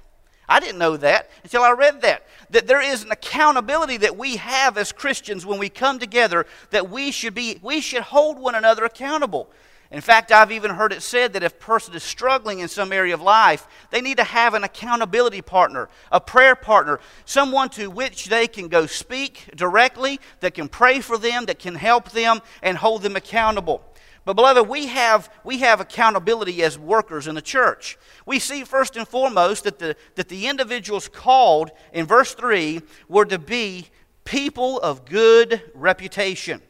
I 0.48 0.60
didn't 0.60 0.78
know 0.78 0.96
that 0.98 1.30
until 1.42 1.62
I 1.62 1.72
read 1.72 2.02
that. 2.02 2.26
That 2.50 2.66
there 2.66 2.80
is 2.80 3.02
an 3.02 3.10
accountability 3.10 3.96
that 3.98 4.16
we 4.16 4.36
have 4.36 4.76
as 4.76 4.92
Christians 4.92 5.46
when 5.46 5.58
we 5.58 5.68
come 5.68 5.98
together 5.98 6.46
that 6.70 6.90
we 6.90 7.10
should 7.10 7.34
be 7.34 7.58
we 7.62 7.80
should 7.80 8.02
hold 8.02 8.38
one 8.38 8.54
another 8.54 8.84
accountable. 8.84 9.50
In 9.90 10.00
fact, 10.00 10.32
I've 10.32 10.50
even 10.50 10.72
heard 10.72 10.92
it 10.92 11.02
said 11.02 11.34
that 11.34 11.44
if 11.44 11.52
a 11.52 11.56
person 11.56 11.94
is 11.94 12.02
struggling 12.02 12.58
in 12.58 12.68
some 12.68 12.92
area 12.92 13.14
of 13.14 13.20
life, 13.20 13.68
they 13.90 14.00
need 14.00 14.16
to 14.16 14.24
have 14.24 14.54
an 14.54 14.64
accountability 14.64 15.40
partner, 15.40 15.88
a 16.10 16.20
prayer 16.20 16.56
partner, 16.56 16.98
someone 17.24 17.68
to 17.70 17.88
which 17.88 18.26
they 18.26 18.48
can 18.48 18.66
go 18.66 18.86
speak 18.86 19.50
directly, 19.54 20.18
that 20.40 20.54
can 20.54 20.68
pray 20.68 21.00
for 21.00 21.16
them, 21.16 21.46
that 21.46 21.60
can 21.60 21.76
help 21.76 22.10
them 22.10 22.40
and 22.60 22.76
hold 22.76 23.02
them 23.02 23.14
accountable. 23.14 23.84
But, 24.24 24.36
beloved, 24.36 24.68
we 24.68 24.86
have, 24.86 25.30
we 25.44 25.58
have 25.58 25.80
accountability 25.80 26.62
as 26.62 26.78
workers 26.78 27.26
in 27.26 27.34
the 27.34 27.42
church. 27.42 27.98
We 28.24 28.38
see 28.38 28.64
first 28.64 28.96
and 28.96 29.06
foremost 29.06 29.64
that 29.64 29.78
the, 29.78 29.96
that 30.14 30.28
the 30.28 30.46
individuals 30.46 31.08
called 31.08 31.70
in 31.92 32.06
verse 32.06 32.34
3 32.34 32.80
were 33.08 33.26
to 33.26 33.38
be 33.38 33.88
people 34.24 34.80
of 34.80 35.04
good 35.04 35.62
reputation. 35.74 36.62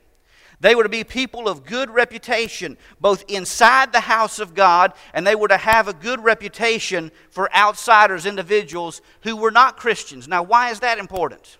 They 0.60 0.74
were 0.74 0.82
to 0.82 0.88
be 0.88 1.04
people 1.04 1.48
of 1.48 1.64
good 1.64 1.90
reputation, 1.90 2.76
both 3.00 3.24
inside 3.28 3.92
the 3.92 4.00
house 4.00 4.38
of 4.38 4.54
God, 4.54 4.92
and 5.12 5.26
they 5.26 5.34
were 5.34 5.48
to 5.48 5.56
have 5.56 5.88
a 5.88 5.92
good 5.92 6.24
reputation 6.24 7.12
for 7.30 7.54
outsiders, 7.54 8.26
individuals 8.26 9.02
who 9.22 9.36
were 9.36 9.50
not 9.50 9.76
Christians. 9.76 10.26
Now, 10.26 10.42
why 10.42 10.70
is 10.70 10.80
that 10.80 10.98
important? 10.98 11.58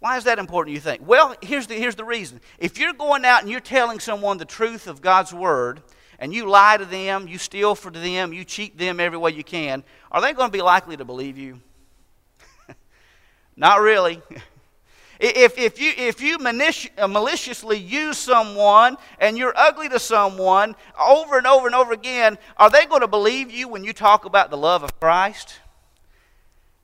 Why 0.00 0.16
is 0.16 0.24
that 0.24 0.38
important, 0.38 0.74
you 0.74 0.80
think? 0.80 1.06
Well, 1.06 1.36
here's 1.42 1.66
the, 1.66 1.74
here's 1.74 1.94
the 1.94 2.04
reason. 2.04 2.40
If 2.58 2.78
you're 2.78 2.94
going 2.94 3.24
out 3.24 3.42
and 3.42 3.50
you're 3.50 3.60
telling 3.60 4.00
someone 4.00 4.38
the 4.38 4.46
truth 4.46 4.86
of 4.86 5.02
God's 5.02 5.32
Word, 5.32 5.82
and 6.18 6.34
you 6.34 6.46
lie 6.46 6.76
to 6.76 6.84
them, 6.84 7.26
you 7.26 7.38
steal 7.38 7.74
for 7.74 7.90
them, 7.90 8.32
you 8.32 8.44
cheat 8.44 8.76
them 8.76 9.00
every 9.00 9.18
way 9.18 9.30
you 9.30 9.42
can, 9.42 9.82
are 10.12 10.20
they 10.20 10.32
going 10.32 10.48
to 10.48 10.52
be 10.52 10.62
likely 10.62 10.96
to 10.96 11.04
believe 11.04 11.38
you? 11.38 11.60
Not 13.56 13.80
really. 13.80 14.20
if, 15.20 15.58
if 15.58 15.80
you, 15.80 15.92
if 15.96 16.20
you 16.20 16.36
uh, 16.38 17.08
maliciously 17.08 17.78
use 17.78 18.18
someone 18.18 18.96
and 19.18 19.36
you're 19.36 19.54
ugly 19.56 19.88
to 19.88 19.98
someone 19.98 20.76
over 20.98 21.38
and 21.38 21.46
over 21.46 21.66
and 21.66 21.74
over 21.74 21.92
again, 21.92 22.38
are 22.58 22.70
they 22.70 22.84
going 22.86 23.00
to 23.00 23.08
believe 23.08 23.50
you 23.50 23.68
when 23.68 23.82
you 23.82 23.94
talk 23.94 24.26
about 24.26 24.50
the 24.50 24.58
love 24.58 24.82
of 24.82 24.98
Christ? 25.00 25.58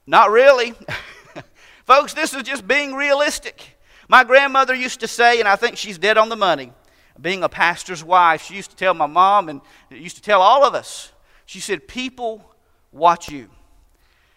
Not 0.06 0.30
really. 0.30 0.74
Folks, 1.86 2.14
this 2.14 2.34
is 2.34 2.42
just 2.42 2.66
being 2.66 2.94
realistic. 2.94 3.78
My 4.08 4.24
grandmother 4.24 4.74
used 4.74 5.00
to 5.00 5.08
say, 5.08 5.38
and 5.38 5.48
I 5.48 5.54
think 5.54 5.76
she's 5.76 5.98
dead 5.98 6.18
on 6.18 6.28
the 6.28 6.36
money, 6.36 6.72
being 7.20 7.44
a 7.44 7.48
pastor's 7.48 8.02
wife, 8.02 8.42
she 8.42 8.56
used 8.56 8.70
to 8.70 8.76
tell 8.76 8.92
my 8.92 9.06
mom 9.06 9.48
and 9.48 9.60
used 9.88 10.16
to 10.16 10.22
tell 10.22 10.42
all 10.42 10.64
of 10.64 10.74
us, 10.74 11.12
she 11.46 11.60
said, 11.60 11.86
People 11.86 12.44
watch 12.90 13.30
you. 13.30 13.48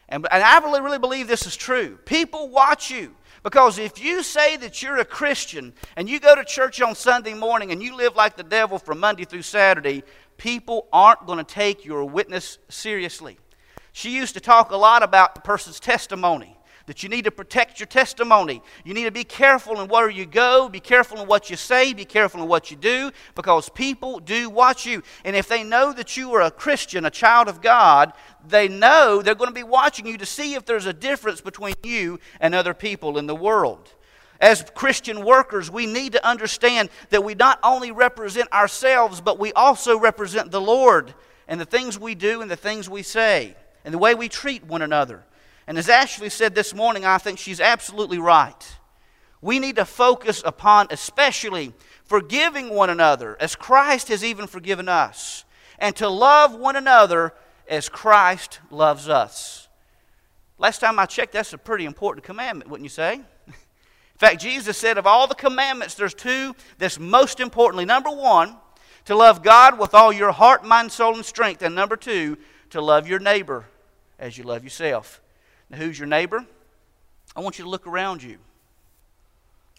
And, 0.07 0.27
and 0.31 0.43
I 0.43 0.59
really, 0.59 0.79
really 0.79 0.99
believe 0.99 1.27
this 1.27 1.47
is 1.47 1.55
true. 1.55 1.97
People 2.05 2.49
watch 2.49 2.91
you. 2.91 3.15
Because 3.41 3.79
if 3.79 4.03
you 4.03 4.21
say 4.21 4.55
that 4.57 4.83
you're 4.83 4.97
a 4.97 5.05
Christian 5.05 5.73
and 5.95 6.07
you 6.07 6.19
go 6.19 6.35
to 6.35 6.43
church 6.43 6.81
on 6.81 6.93
Sunday 6.93 7.33
morning 7.33 7.71
and 7.71 7.81
you 7.81 7.95
live 7.95 8.15
like 8.15 8.35
the 8.35 8.43
devil 8.43 8.77
from 8.77 8.99
Monday 8.99 9.25
through 9.25 9.41
Saturday, 9.41 10.03
people 10.37 10.87
aren't 10.93 11.25
going 11.25 11.37
to 11.37 11.43
take 11.43 11.83
your 11.83 12.05
witness 12.05 12.59
seriously. 12.69 13.39
She 13.91 14.15
used 14.15 14.35
to 14.35 14.39
talk 14.39 14.71
a 14.71 14.77
lot 14.77 15.01
about 15.01 15.33
the 15.35 15.41
person's 15.41 15.79
testimony 15.79 16.55
that 16.89 17.03
you 17.03 17.09
need 17.09 17.25
to 17.25 17.29
protect 17.29 17.79
your 17.79 17.85
testimony. 17.85 18.63
You 18.83 18.95
need 18.95 19.03
to 19.03 19.11
be 19.11 19.23
careful 19.23 19.79
in 19.79 19.87
where 19.89 20.09
you 20.09 20.25
go, 20.25 20.67
be 20.69 20.79
careful 20.79 21.19
in 21.19 21.27
what 21.27 21.51
you 21.51 21.55
say, 21.55 21.93
be 21.93 22.03
careful 22.03 22.41
in 22.41 22.49
what 22.49 22.71
you 22.71 22.77
do, 22.77 23.11
because 23.35 23.69
people 23.69 24.19
do 24.19 24.49
watch 24.49 24.87
you. 24.87 25.03
And 25.23 25.35
if 25.35 25.47
they 25.47 25.63
know 25.63 25.93
that 25.93 26.17
you 26.17 26.33
are 26.33 26.41
a 26.41 26.49
Christian, 26.49 27.05
a 27.05 27.11
child 27.11 27.47
of 27.47 27.61
God, 27.61 28.13
they 28.43 28.67
know 28.67 29.21
they're 29.21 29.35
going 29.35 29.51
to 29.51 29.53
be 29.53 29.61
watching 29.61 30.07
you 30.07 30.17
to 30.17 30.25
see 30.25 30.55
if 30.55 30.65
there's 30.65 30.87
a 30.87 30.91
difference 30.91 31.41
between 31.41 31.75
you 31.83 32.19
and 32.39 32.55
other 32.55 32.73
people 32.73 33.19
in 33.19 33.27
the 33.27 33.35
world. 33.35 33.93
As 34.41 34.65
Christian 34.73 35.23
workers, 35.23 35.69
we 35.69 35.85
need 35.85 36.13
to 36.13 36.27
understand 36.27 36.89
that 37.11 37.23
we 37.23 37.35
not 37.35 37.59
only 37.63 37.91
represent 37.91 38.51
ourselves, 38.51 39.21
but 39.21 39.37
we 39.37 39.53
also 39.53 39.99
represent 39.99 40.49
the 40.49 40.59
Lord 40.59 41.13
and 41.47 41.61
the 41.61 41.65
things 41.65 41.99
we 41.99 42.15
do 42.15 42.41
and 42.41 42.49
the 42.49 42.55
things 42.55 42.89
we 42.89 43.03
say 43.03 43.55
and 43.85 43.93
the 43.93 43.99
way 43.99 44.15
we 44.15 44.27
treat 44.27 44.65
one 44.65 44.81
another. 44.81 45.23
And 45.69 45.77
as 45.77 45.87
Ashley 45.87 46.29
said 46.29 46.55
this 46.55 46.73
morning, 46.73 47.05
I 47.05 47.19
think 47.19 47.37
she's 47.37 47.61
absolutely 47.61 48.17
right. 48.17 48.77
We 49.39 49.59
need 49.59 49.75
to 49.75 49.85
focus 49.85 50.41
upon 50.43 50.87
especially 50.89 51.73
forgiving 52.05 52.71
one 52.71 52.89
another 52.89 53.37
as 53.39 53.55
Christ 53.55 54.07
has 54.07 54.23
even 54.23 54.47
forgiven 54.47 54.89
us, 54.89 55.45
and 55.77 55.95
to 55.97 56.09
love 56.09 56.55
one 56.55 56.75
another 56.75 57.35
as 57.67 57.87
Christ 57.87 58.59
loves 58.71 59.07
us. 59.07 59.67
Last 60.57 60.79
time 60.79 60.97
I 60.97 61.05
checked, 61.05 61.33
that's 61.33 61.53
a 61.53 61.57
pretty 61.59 61.85
important 61.85 62.25
commandment, 62.25 62.71
wouldn't 62.71 62.85
you 62.85 62.89
say? 62.89 63.13
In 63.13 63.53
fact, 64.17 64.41
Jesus 64.41 64.75
said 64.75 64.97
of 64.97 65.05
all 65.05 65.27
the 65.27 65.35
commandments, 65.35 65.93
there's 65.93 66.15
two 66.15 66.55
that's 66.79 66.97
most 66.97 67.39
importantly. 67.39 67.85
Number 67.85 68.09
one, 68.09 68.57
to 69.05 69.13
love 69.13 69.43
God 69.43 69.77
with 69.77 69.93
all 69.93 70.11
your 70.11 70.31
heart, 70.31 70.65
mind, 70.65 70.91
soul, 70.91 71.13
and 71.13 71.23
strength. 71.23 71.61
And 71.61 71.75
number 71.75 71.95
two, 71.95 72.39
to 72.71 72.81
love 72.81 73.07
your 73.07 73.19
neighbor 73.19 73.65
as 74.17 74.35
you 74.35 74.43
love 74.43 74.63
yourself. 74.63 75.21
Now, 75.69 75.77
who's 75.77 75.99
your 75.99 76.07
neighbor? 76.07 76.45
I 77.35 77.41
want 77.41 77.59
you 77.59 77.63
to 77.65 77.69
look 77.69 77.87
around 77.87 78.23
you. 78.23 78.37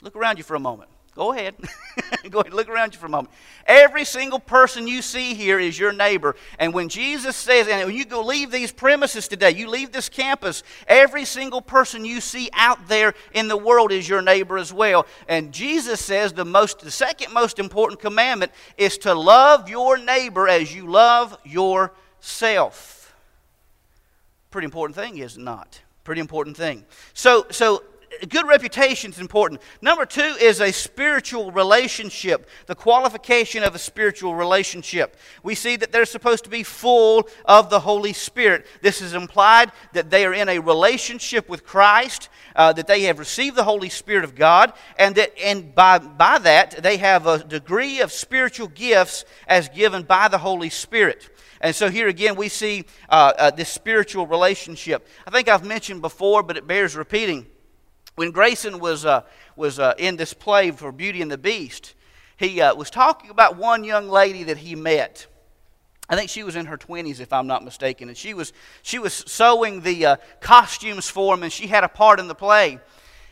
Look 0.03 0.16
around 0.16 0.38
you 0.38 0.44
for 0.44 0.55
a 0.55 0.61
moment. 0.61 0.90
Go 1.16 1.33
ahead. 1.33 1.57
Go 2.31 2.40
ahead, 2.40 2.55
look 2.55 2.68
around 2.68 2.94
you 2.94 3.00
for 3.00 3.07
a 3.07 3.11
moment. 3.11 3.35
Every 3.66 4.05
single 4.05 4.38
person 4.38 4.87
you 4.87 5.03
see 5.03 5.35
here 5.35 5.59
is 5.59 5.79
your 5.79 5.92
neighbor. 5.92 6.37
And 6.59 6.72
when 6.72 6.88
Jesus 6.88 7.37
says, 7.37 7.66
and 7.66 7.88
when 7.88 7.96
you 7.96 8.05
go 8.05 8.22
leave 8.22 8.50
these 8.50 8.70
premises 8.70 9.26
today, 9.26 9.50
you 9.50 9.68
leave 9.68 9.90
this 9.90 10.09
campus, 10.09 10.62
every 10.87 11.24
single 11.24 11.61
person 11.61 12.05
you 12.05 12.20
see 12.20 12.48
out 12.53 12.88
there 12.88 13.14
in 13.33 13.48
the 13.48 13.57
world 13.57 13.90
is 13.90 14.09
your 14.09 14.22
neighbor 14.22 14.57
as 14.57 14.72
well. 14.72 15.05
And 15.29 15.53
Jesus 15.53 16.00
says 16.00 16.33
the 16.33 16.44
most 16.44 16.81
the 16.81 16.90
second 16.90 17.35
most 17.35 17.59
important 17.59 18.00
commandment 18.00 18.53
is 18.79 18.96
to 18.98 19.12
love 19.12 19.68
your 19.68 19.98
neighbor 19.98 20.48
as 20.48 20.74
you 20.74 20.87
love 20.87 21.37
yourself. 21.44 22.99
Pretty 24.50 24.64
important 24.64 24.96
thing, 24.96 25.18
is 25.18 25.38
not? 25.38 25.80
Pretty 26.04 26.20
important 26.20 26.56
thing. 26.56 26.84
So, 27.14 27.46
so 27.50 27.82
good 28.28 28.46
reputation 28.46 29.12
is 29.12 29.18
important. 29.18 29.60
Number 29.80 30.04
two 30.04 30.34
is 30.40 30.60
a 30.60 30.72
spiritual 30.72 31.52
relationship, 31.52 32.48
the 32.66 32.74
qualification 32.74 33.62
of 33.62 33.74
a 33.74 33.78
spiritual 33.78 34.34
relationship. 34.34 35.16
We 35.42 35.54
see 35.54 35.76
that 35.76 35.92
they're 35.92 36.04
supposed 36.04 36.44
to 36.44 36.50
be 36.50 36.62
full 36.62 37.28
of 37.44 37.70
the 37.70 37.80
Holy 37.80 38.12
Spirit. 38.12 38.66
This 38.82 39.00
is 39.00 39.14
implied 39.14 39.70
that 39.92 40.10
they 40.10 40.26
are 40.26 40.34
in 40.34 40.48
a 40.48 40.58
relationship 40.58 41.48
with 41.48 41.64
Christ 41.64 42.28
uh, 42.56 42.72
that 42.72 42.86
they 42.86 43.02
have 43.02 43.18
received 43.18 43.56
the 43.56 43.64
Holy 43.64 43.88
Spirit 43.88 44.24
of 44.24 44.34
God, 44.34 44.72
and 44.98 45.14
that 45.14 45.32
and 45.38 45.74
by, 45.74 45.98
by 45.98 46.38
that 46.38 46.82
they 46.82 46.96
have 46.96 47.26
a 47.26 47.44
degree 47.44 48.00
of 48.00 48.12
spiritual 48.12 48.68
gifts 48.68 49.24
as 49.46 49.68
given 49.68 50.02
by 50.02 50.28
the 50.28 50.38
Holy 50.38 50.70
Spirit. 50.70 51.30
And 51.60 51.76
so 51.76 51.90
here 51.90 52.08
again 52.08 52.36
we 52.36 52.48
see 52.48 52.84
uh, 53.08 53.32
uh, 53.38 53.50
this 53.50 53.68
spiritual 53.68 54.26
relationship. 54.26 55.06
I 55.26 55.30
think 55.30 55.48
I've 55.48 55.64
mentioned 55.64 56.00
before, 56.00 56.42
but 56.42 56.56
it 56.56 56.66
bears 56.66 56.96
repeating. 56.96 57.46
When 58.16 58.30
Grayson 58.30 58.80
was, 58.80 59.04
uh, 59.04 59.22
was 59.56 59.78
uh, 59.78 59.94
in 59.98 60.16
this 60.16 60.34
play 60.34 60.70
for 60.70 60.92
Beauty 60.92 61.22
and 61.22 61.30
the 61.30 61.38
Beast, 61.38 61.94
he 62.36 62.60
uh, 62.60 62.74
was 62.74 62.90
talking 62.90 63.30
about 63.30 63.56
one 63.56 63.84
young 63.84 64.08
lady 64.08 64.44
that 64.44 64.58
he 64.58 64.74
met. 64.74 65.26
I 66.08 66.16
think 66.16 66.28
she 66.28 66.42
was 66.42 66.56
in 66.56 66.66
her 66.66 66.76
20s, 66.76 67.20
if 67.20 67.32
I'm 67.32 67.46
not 67.46 67.64
mistaken. 67.64 68.08
And 68.08 68.16
she 68.16 68.34
was, 68.34 68.52
she 68.82 68.98
was 68.98 69.12
sewing 69.12 69.82
the 69.82 70.06
uh, 70.06 70.16
costumes 70.40 71.08
for 71.08 71.34
him, 71.34 71.44
and 71.44 71.52
she 71.52 71.68
had 71.68 71.84
a 71.84 71.88
part 71.88 72.18
in 72.18 72.26
the 72.26 72.34
play. 72.34 72.80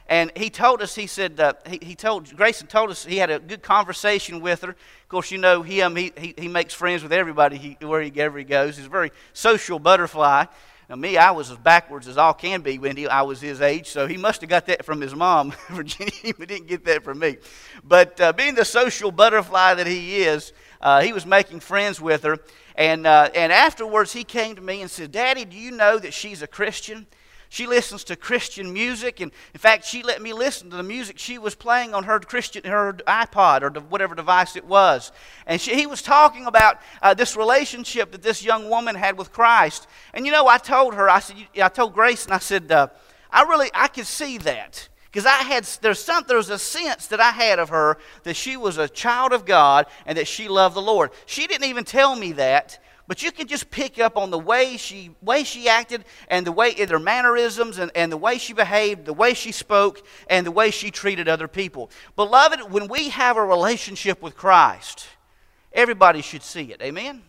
And 0.08 0.32
he 0.34 0.48
told 0.48 0.80
us, 0.80 0.94
he 0.94 1.06
said, 1.06 1.38
uh, 1.38 1.52
he, 1.68 1.78
he 1.82 1.94
told, 1.94 2.34
Grayson 2.34 2.66
told 2.66 2.90
us 2.90 3.04
he 3.04 3.18
had 3.18 3.30
a 3.30 3.38
good 3.38 3.62
conversation 3.62 4.40
with 4.40 4.62
her. 4.62 4.70
Of 4.70 5.08
course, 5.08 5.30
you 5.30 5.36
know 5.36 5.62
him, 5.62 5.96
he, 5.96 6.12
he, 6.16 6.34
he 6.38 6.48
makes 6.48 6.72
friends 6.72 7.02
with 7.02 7.12
everybody 7.12 7.58
he, 7.58 7.76
ever 7.82 8.38
he 8.38 8.44
goes. 8.44 8.78
He's 8.78 8.86
a 8.86 8.90
very 8.90 9.12
social 9.34 9.78
butterfly. 9.78 10.46
Now, 10.88 10.96
me, 10.96 11.18
I 11.18 11.32
was 11.32 11.50
as 11.50 11.58
backwards 11.58 12.08
as 12.08 12.16
all 12.16 12.32
can 12.32 12.62
be 12.62 12.78
when 12.78 12.96
he, 12.96 13.06
I 13.06 13.20
was 13.20 13.42
his 13.42 13.60
age, 13.60 13.88
so 13.88 14.06
he 14.06 14.16
must 14.16 14.40
have 14.40 14.48
got 14.48 14.64
that 14.66 14.86
from 14.86 15.02
his 15.02 15.14
mom, 15.14 15.52
Virginia. 15.68 16.10
He 16.22 16.32
didn't 16.32 16.66
get 16.66 16.86
that 16.86 17.04
from 17.04 17.18
me. 17.18 17.36
But 17.84 18.18
uh, 18.18 18.32
being 18.32 18.54
the 18.54 18.64
social 18.64 19.12
butterfly 19.12 19.74
that 19.74 19.86
he 19.86 20.22
is, 20.22 20.54
uh, 20.80 21.02
he 21.02 21.12
was 21.12 21.26
making 21.26 21.60
friends 21.60 22.00
with 22.00 22.22
her. 22.22 22.38
And, 22.74 23.06
uh, 23.06 23.28
and 23.34 23.52
afterwards, 23.52 24.14
he 24.14 24.24
came 24.24 24.56
to 24.56 24.62
me 24.62 24.80
and 24.80 24.90
said, 24.90 25.12
Daddy, 25.12 25.44
do 25.44 25.58
you 25.58 25.72
know 25.72 25.98
that 25.98 26.14
she's 26.14 26.40
a 26.40 26.46
Christian? 26.46 27.06
She 27.50 27.66
listens 27.66 28.04
to 28.04 28.16
Christian 28.16 28.72
music, 28.72 29.20
and 29.20 29.32
in 29.54 29.58
fact, 29.58 29.84
she 29.84 30.02
let 30.02 30.20
me 30.20 30.32
listen 30.32 30.68
to 30.70 30.76
the 30.76 30.82
music 30.82 31.18
she 31.18 31.38
was 31.38 31.54
playing 31.54 31.94
on 31.94 32.04
her 32.04 32.20
Christian, 32.20 32.64
her 32.64 32.92
iPod 33.06 33.62
or 33.62 33.80
whatever 33.80 34.14
device 34.14 34.54
it 34.54 34.66
was. 34.66 35.12
And 35.46 35.60
she, 35.60 35.74
he 35.74 35.86
was 35.86 36.02
talking 36.02 36.46
about 36.46 36.78
uh, 37.00 37.14
this 37.14 37.36
relationship 37.36 38.12
that 38.12 38.22
this 38.22 38.44
young 38.44 38.68
woman 38.68 38.94
had 38.94 39.16
with 39.16 39.32
Christ. 39.32 39.86
And 40.12 40.26
you 40.26 40.32
know, 40.32 40.46
I 40.46 40.58
told 40.58 40.94
her, 40.94 41.08
I 41.08 41.20
said, 41.20 41.36
I 41.62 41.68
told 41.68 41.94
Grace, 41.94 42.26
and 42.26 42.34
I 42.34 42.38
said, 42.38 42.70
uh, 42.70 42.88
I 43.30 43.42
really, 43.42 43.70
I 43.72 43.88
could 43.88 44.06
see 44.06 44.38
that 44.38 44.88
because 45.10 45.24
I 45.24 45.42
had 45.42 45.64
there's 45.80 46.02
some 46.02 46.24
there 46.28 46.36
was 46.36 46.50
a 46.50 46.58
sense 46.58 47.06
that 47.08 47.20
I 47.20 47.30
had 47.30 47.58
of 47.58 47.70
her 47.70 47.98
that 48.24 48.36
she 48.36 48.56
was 48.56 48.76
a 48.76 48.88
child 48.88 49.32
of 49.32 49.46
God 49.46 49.86
and 50.06 50.18
that 50.18 50.28
she 50.28 50.48
loved 50.48 50.76
the 50.76 50.82
Lord. 50.82 51.10
She 51.26 51.46
didn't 51.46 51.68
even 51.68 51.84
tell 51.84 52.14
me 52.14 52.32
that, 52.32 52.78
but 53.08 53.22
you 53.22 53.32
can 53.32 53.46
just 53.46 53.70
pick 53.70 53.98
up 53.98 54.18
on 54.18 54.30
the 54.30 54.38
way 54.38 54.76
she, 54.76 55.10
way 55.22 55.42
she 55.42 55.66
acted 55.66 56.04
and 56.28 56.46
the 56.46 56.52
way 56.52 56.74
their 56.74 56.98
mannerisms 56.98 57.78
and, 57.78 57.90
and 57.94 58.12
the 58.12 58.18
way 58.18 58.36
she 58.36 58.52
behaved, 58.52 59.06
the 59.06 59.14
way 59.14 59.32
she 59.32 59.50
spoke, 59.50 60.06
and 60.28 60.46
the 60.46 60.50
way 60.50 60.70
she 60.70 60.90
treated 60.90 61.26
other 61.26 61.48
people. 61.48 61.90
Beloved, 62.16 62.70
when 62.70 62.86
we 62.86 63.08
have 63.08 63.38
a 63.38 63.44
relationship 63.44 64.20
with 64.20 64.36
Christ, 64.36 65.06
everybody 65.72 66.20
should 66.20 66.42
see 66.42 66.64
it. 66.64 66.82
Amen? 66.82 67.22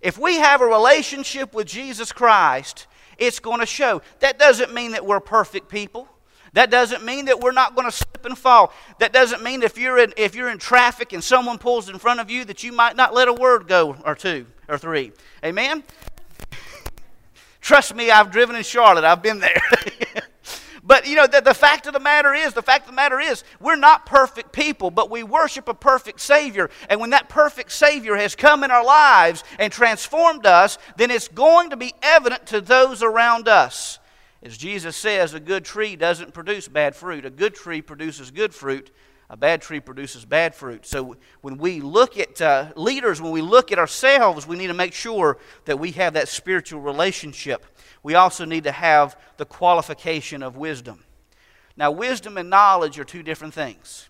If 0.00 0.16
we 0.16 0.36
have 0.36 0.60
a 0.60 0.66
relationship 0.66 1.52
with 1.52 1.66
Jesus 1.66 2.12
Christ, 2.12 2.86
it's 3.18 3.40
going 3.40 3.58
to 3.58 3.66
show. 3.66 4.02
That 4.20 4.38
doesn't 4.38 4.72
mean 4.72 4.92
that 4.92 5.04
we're 5.04 5.18
perfect 5.18 5.68
people. 5.68 6.08
That 6.52 6.70
doesn't 6.70 7.04
mean 7.04 7.24
that 7.24 7.40
we're 7.40 7.52
not 7.52 7.74
going 7.74 7.88
to 7.90 7.96
slip 7.96 8.24
and 8.24 8.38
fall. 8.38 8.72
That 9.00 9.12
doesn't 9.12 9.42
mean 9.42 9.64
if 9.64 9.76
you're 9.76 9.98
in, 9.98 10.12
if 10.16 10.36
you're 10.36 10.48
in 10.48 10.58
traffic 10.58 11.12
and 11.12 11.22
someone 11.22 11.58
pulls 11.58 11.88
in 11.88 11.98
front 11.98 12.20
of 12.20 12.30
you 12.30 12.44
that 12.44 12.62
you 12.62 12.70
might 12.70 12.94
not 12.94 13.14
let 13.14 13.26
a 13.26 13.32
word 13.32 13.66
go 13.66 13.96
or 14.04 14.14
two 14.14 14.46
or 14.70 14.78
three. 14.78 15.12
Amen? 15.44 15.82
Trust 17.60 17.94
me, 17.94 18.10
I've 18.10 18.30
driven 18.30 18.56
in 18.56 18.62
Charlotte. 18.62 19.04
I've 19.04 19.22
been 19.22 19.38
there. 19.38 19.60
but 20.82 21.06
you 21.06 21.14
know, 21.14 21.26
the, 21.26 21.40
the 21.40 21.54
fact 21.54 21.86
of 21.86 21.92
the 21.92 22.00
matter 22.00 22.32
is, 22.32 22.54
the 22.54 22.62
fact 22.62 22.84
of 22.84 22.90
the 22.90 22.96
matter 22.96 23.20
is, 23.20 23.44
we're 23.60 23.76
not 23.76 24.06
perfect 24.06 24.52
people, 24.52 24.90
but 24.90 25.10
we 25.10 25.22
worship 25.22 25.68
a 25.68 25.74
perfect 25.74 26.20
Savior. 26.20 26.70
And 26.88 27.00
when 27.00 27.10
that 27.10 27.28
perfect 27.28 27.72
Savior 27.72 28.16
has 28.16 28.34
come 28.34 28.64
in 28.64 28.70
our 28.70 28.84
lives 28.84 29.44
and 29.58 29.72
transformed 29.72 30.46
us, 30.46 30.78
then 30.96 31.10
it's 31.10 31.28
going 31.28 31.70
to 31.70 31.76
be 31.76 31.92
evident 32.02 32.46
to 32.46 32.60
those 32.60 33.02
around 33.02 33.46
us. 33.46 33.98
As 34.42 34.56
Jesus 34.56 34.96
says, 34.96 35.34
a 35.34 35.40
good 35.40 35.66
tree 35.66 35.96
doesn't 35.96 36.32
produce 36.32 36.66
bad 36.66 36.96
fruit. 36.96 37.26
A 37.26 37.30
good 37.30 37.54
tree 37.54 37.82
produces 37.82 38.30
good 38.30 38.54
fruit. 38.54 38.90
A 39.32 39.36
bad 39.36 39.62
tree 39.62 39.78
produces 39.78 40.24
bad 40.24 40.56
fruit. 40.56 40.84
So 40.84 41.16
when 41.40 41.56
we 41.56 41.80
look 41.80 42.18
at 42.18 42.42
uh, 42.42 42.72
leaders, 42.74 43.22
when 43.22 43.30
we 43.30 43.42
look 43.42 43.70
at 43.70 43.78
ourselves, 43.78 44.44
we 44.44 44.56
need 44.56 44.66
to 44.66 44.74
make 44.74 44.92
sure 44.92 45.38
that 45.66 45.78
we 45.78 45.92
have 45.92 46.14
that 46.14 46.26
spiritual 46.26 46.80
relationship. 46.80 47.64
We 48.02 48.16
also 48.16 48.44
need 48.44 48.64
to 48.64 48.72
have 48.72 49.16
the 49.36 49.44
qualification 49.44 50.42
of 50.42 50.56
wisdom. 50.56 51.04
Now, 51.76 51.92
wisdom 51.92 52.38
and 52.38 52.50
knowledge 52.50 52.98
are 52.98 53.04
two 53.04 53.22
different 53.22 53.54
things. 53.54 54.08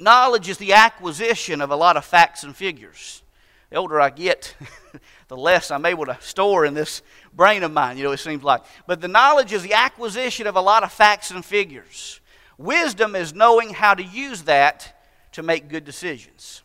Knowledge 0.00 0.48
is 0.48 0.58
the 0.58 0.72
acquisition 0.72 1.60
of 1.60 1.70
a 1.70 1.76
lot 1.76 1.96
of 1.96 2.04
facts 2.04 2.42
and 2.42 2.56
figures. 2.56 3.22
The 3.70 3.76
older 3.76 4.00
I 4.00 4.10
get, 4.10 4.56
the 5.28 5.36
less 5.36 5.70
I'm 5.70 5.86
able 5.86 6.06
to 6.06 6.18
store 6.20 6.64
in 6.64 6.74
this 6.74 7.02
brain 7.32 7.62
of 7.62 7.70
mine, 7.70 7.96
you 7.96 8.02
know, 8.02 8.10
it 8.10 8.18
seems 8.18 8.42
like. 8.42 8.62
But 8.88 9.00
the 9.00 9.08
knowledge 9.08 9.52
is 9.52 9.62
the 9.62 9.74
acquisition 9.74 10.48
of 10.48 10.56
a 10.56 10.60
lot 10.60 10.82
of 10.82 10.92
facts 10.92 11.30
and 11.30 11.44
figures. 11.44 12.19
Wisdom 12.60 13.16
is 13.16 13.34
knowing 13.34 13.70
how 13.70 13.94
to 13.94 14.02
use 14.02 14.42
that 14.42 15.02
to 15.32 15.42
make 15.42 15.70
good 15.70 15.82
decisions. 15.82 16.62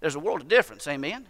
There's 0.00 0.16
a 0.16 0.18
world 0.18 0.40
of 0.40 0.48
difference, 0.48 0.88
amen? 0.88 1.26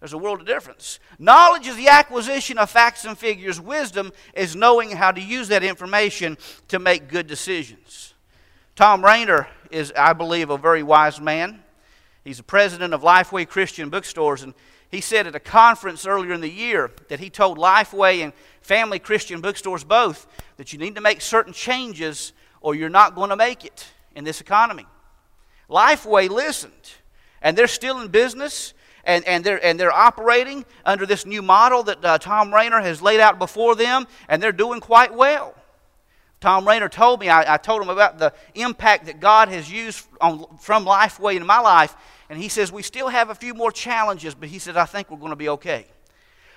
There's 0.00 0.14
a 0.14 0.18
world 0.18 0.40
of 0.40 0.46
difference. 0.46 0.98
Knowledge 1.18 1.66
is 1.66 1.76
the 1.76 1.88
acquisition 1.88 2.56
of 2.56 2.70
facts 2.70 3.04
and 3.04 3.18
figures. 3.18 3.60
Wisdom 3.60 4.12
is 4.32 4.56
knowing 4.56 4.92
how 4.92 5.12
to 5.12 5.20
use 5.20 5.48
that 5.48 5.62
information 5.62 6.38
to 6.68 6.78
make 6.78 7.08
good 7.08 7.26
decisions. 7.26 8.14
Thom 8.76 9.04
Rainer 9.04 9.46
is, 9.70 9.92
I 9.94 10.14
believe, 10.14 10.48
a 10.48 10.56
very 10.56 10.82
wise 10.82 11.20
man. 11.20 11.62
He's 12.24 12.38
the 12.38 12.44
president 12.44 12.94
of 12.94 13.02
Lifeway 13.02 13.46
Christian 13.46 13.90
Bookstores, 13.90 14.42
and 14.42 14.54
he 14.90 15.02
said 15.02 15.26
at 15.26 15.34
a 15.34 15.40
conference 15.40 16.06
earlier 16.06 16.32
in 16.32 16.40
the 16.40 16.48
year 16.48 16.90
that 17.08 17.20
he 17.20 17.28
told 17.28 17.58
Lifeway 17.58 18.24
and 18.24 18.32
Family 18.62 18.98
Christian 18.98 19.42
Bookstores 19.42 19.84
both 19.84 20.26
that 20.56 20.72
you 20.72 20.78
need 20.78 20.94
to 20.94 21.02
make 21.02 21.20
certain 21.20 21.52
changes 21.52 22.32
or 22.64 22.74
you're 22.74 22.88
not 22.88 23.14
going 23.14 23.28
to 23.28 23.36
make 23.36 23.62
it 23.66 23.86
in 24.16 24.24
this 24.24 24.40
economy. 24.40 24.86
Lifeway 25.68 26.30
listened, 26.30 26.72
and 27.42 27.56
they're 27.56 27.66
still 27.66 28.00
in 28.00 28.08
business. 28.08 28.72
And, 29.06 29.22
and, 29.26 29.44
they're, 29.44 29.62
and 29.62 29.78
they're 29.78 29.92
operating 29.92 30.64
under 30.86 31.04
this 31.04 31.26
new 31.26 31.42
model 31.42 31.82
that 31.82 32.02
uh, 32.02 32.16
Thom 32.16 32.54
Rainer 32.54 32.80
has 32.80 33.02
laid 33.02 33.20
out 33.20 33.38
before 33.38 33.76
them, 33.76 34.06
and 34.30 34.42
they're 34.42 34.50
doing 34.50 34.80
quite 34.80 35.12
well. 35.14 35.54
Thom 36.40 36.66
Rainer 36.66 36.88
told 36.88 37.20
me, 37.20 37.28
I, 37.28 37.52
I, 37.52 37.56
told 37.58 37.82
him 37.82 37.90
about 37.90 38.18
the 38.18 38.32
impact 38.54 39.04
that 39.04 39.20
God 39.20 39.50
has 39.50 39.70
used 39.70 40.06
on, 40.22 40.46
from 40.58 40.86
Lifeway 40.86 41.36
in 41.36 41.44
my 41.44 41.58
life, 41.58 41.94
and 42.30 42.38
he 42.38 42.48
says, 42.48 42.72
We 42.72 42.82
still 42.82 43.08
have 43.08 43.28
a 43.28 43.34
few 43.34 43.52
more 43.52 43.70
challenges, 43.70 44.34
but 44.34 44.48
he 44.48 44.58
says, 44.58 44.74
I 44.74 44.86
think 44.86 45.10
we're 45.10 45.18
going 45.18 45.28
to 45.28 45.36
be 45.36 45.50
okay. 45.50 45.84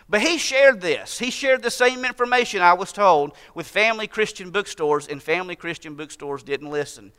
But 0.10 0.22
he 0.22 0.38
shared 0.38 0.80
this. 0.80 1.20
He 1.20 1.32
shared 1.32 1.64
the 1.64 1.72
same 1.72 2.06
information 2.06 2.62
I 2.62 2.74
was 2.74 2.94
told 2.94 3.34
with 3.54 3.68
family 3.68 4.08
Christian 4.08 4.52
bookstores, 4.52 5.08
and 5.08 5.22
family 5.22 5.56
Christian 5.56 5.96
bookstores 5.96 6.44
didn't 6.44 6.70
listen. 6.70 7.12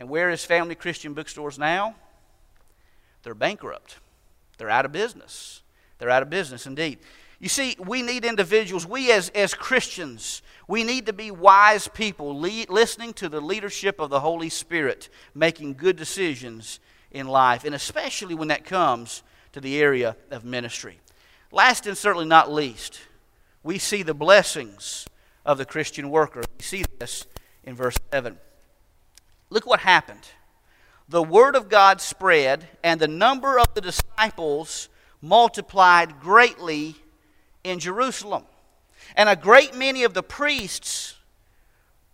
And 0.00 0.08
where 0.08 0.30
is 0.30 0.44
family 0.44 0.74
Christian 0.74 1.12
bookstores 1.14 1.58
now? 1.58 1.94
They're 3.22 3.34
bankrupt. 3.34 3.98
They're 4.56 4.70
out 4.70 4.86
of 4.86 4.92
business. 4.92 5.62
They're 5.98 6.10
out 6.10 6.22
of 6.22 6.30
business 6.30 6.66
indeed. 6.66 6.98
You 7.38 7.50
see, 7.50 7.76
we 7.78 8.00
need 8.00 8.24
individuals, 8.24 8.86
we 8.86 9.12
as, 9.12 9.28
as 9.30 9.52
Christians, 9.52 10.40
we 10.68 10.84
need 10.84 11.04
to 11.06 11.12
be 11.12 11.30
wise 11.30 11.86
people, 11.86 12.38
listening 12.38 13.12
to 13.14 13.28
the 13.28 13.42
leadership 13.42 14.00
of 14.00 14.08
the 14.08 14.20
Holy 14.20 14.48
Spirit, 14.48 15.10
making 15.34 15.74
good 15.74 15.96
decisions 15.96 16.80
in 17.10 17.28
life, 17.28 17.64
and 17.64 17.74
especially 17.74 18.34
when 18.34 18.48
that 18.48 18.64
comes 18.64 19.22
to 19.52 19.60
the 19.60 19.78
area 19.78 20.16
of 20.30 20.44
ministry. 20.44 20.98
Last 21.56 21.86
and 21.86 21.96
certainly 21.96 22.26
not 22.26 22.52
least, 22.52 23.00
we 23.62 23.78
see 23.78 24.02
the 24.02 24.12
blessings 24.12 25.06
of 25.46 25.56
the 25.56 25.64
Christian 25.64 26.10
worker. 26.10 26.42
We 26.58 26.62
see 26.62 26.84
this 26.98 27.24
in 27.64 27.74
verse 27.74 27.96
7. 28.12 28.36
Look 29.48 29.64
what 29.64 29.80
happened. 29.80 30.28
The 31.08 31.22
word 31.22 31.56
of 31.56 31.70
God 31.70 32.02
spread, 32.02 32.68
and 32.84 33.00
the 33.00 33.08
number 33.08 33.58
of 33.58 33.72
the 33.72 33.80
disciples 33.80 34.90
multiplied 35.22 36.20
greatly 36.20 36.96
in 37.64 37.78
Jerusalem. 37.78 38.44
And 39.16 39.30
a 39.30 39.34
great 39.34 39.74
many 39.74 40.04
of 40.04 40.12
the 40.12 40.22
priests 40.22 41.14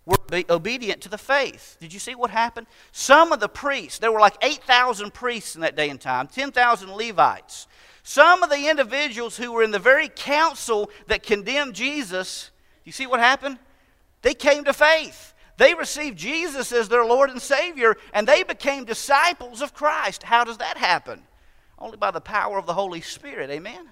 were 0.05 0.15
obedient 0.49 1.01
to 1.01 1.09
the 1.09 1.17
faith. 1.17 1.75
Did 1.81 1.91
you 1.91 1.99
see 1.99 2.15
what 2.15 2.29
happened? 2.29 2.67
Some 2.93 3.33
of 3.33 3.41
the 3.41 3.49
priests, 3.49 3.99
there 3.99 4.13
were 4.13 4.21
like 4.21 4.37
8,000 4.41 5.13
priests 5.13 5.55
in 5.55 5.61
that 5.61 5.75
day 5.75 5.89
and 5.89 5.99
time, 5.99 6.27
10,000 6.27 6.89
Levites. 6.93 7.67
Some 8.03 8.43
of 8.43 8.49
the 8.49 8.69
individuals 8.69 9.37
who 9.37 9.53
were 9.53 9.63
in 9.63 9.71
the 9.71 9.79
very 9.79 10.09
council 10.09 10.89
that 11.07 11.23
condemned 11.23 11.73
Jesus, 11.73 12.51
you 12.83 12.91
see 12.91 13.07
what 13.07 13.21
happened? 13.21 13.57
They 14.21 14.33
came 14.33 14.65
to 14.65 14.73
faith. 14.73 15.33
They 15.57 15.73
received 15.73 16.17
Jesus 16.17 16.71
as 16.71 16.89
their 16.89 17.05
Lord 17.05 17.29
and 17.29 17.41
Savior, 17.41 17.95
and 18.13 18.27
they 18.27 18.43
became 18.43 18.83
disciples 18.85 19.61
of 19.61 19.73
Christ. 19.73 20.23
How 20.23 20.43
does 20.43 20.57
that 20.57 20.77
happen? 20.77 21.23
Only 21.79 21.97
by 21.97 22.11
the 22.11 22.21
power 22.21 22.57
of 22.57 22.65
the 22.65 22.73
Holy 22.73 23.01
Spirit. 23.01 23.49
Amen? 23.49 23.87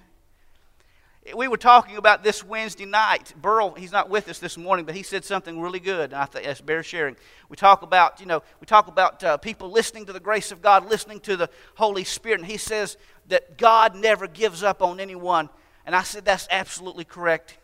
We 1.36 1.46
were 1.46 1.56
talking 1.56 1.96
about 1.98 2.24
this 2.24 2.42
Wednesday 2.42 2.84
night. 2.84 3.32
Burl, 3.40 3.74
he's 3.74 3.92
not 3.92 4.10
with 4.10 4.28
us 4.28 4.40
this 4.40 4.58
morning, 4.58 4.84
but 4.84 4.96
he 4.96 5.04
said 5.04 5.24
something 5.24 5.60
really 5.60 5.78
good, 5.78 6.12
and 6.12 6.14
I 6.14 6.24
think 6.24 6.44
that's 6.44 6.60
bear 6.60 6.82
sharing. 6.82 7.16
We 7.48 7.54
talk 7.54 7.82
about, 7.82 8.18
you 8.18 8.26
know, 8.26 8.42
we 8.60 8.66
talk 8.66 8.88
about 8.88 9.22
uh, 9.22 9.36
people 9.36 9.70
listening 9.70 10.06
to 10.06 10.12
the 10.12 10.18
grace 10.18 10.50
of 10.50 10.60
God, 10.60 10.90
listening 10.90 11.20
to 11.20 11.36
the 11.36 11.48
Holy 11.76 12.02
Spirit, 12.02 12.40
and 12.40 12.50
he 12.50 12.56
says 12.56 12.96
that 13.28 13.56
God 13.56 13.94
never 13.94 14.26
gives 14.26 14.64
up 14.64 14.82
on 14.82 14.98
anyone. 14.98 15.48
And 15.86 15.94
I 15.94 16.02
said 16.02 16.24
that's 16.24 16.48
absolutely 16.50 17.04
correct. 17.04 17.56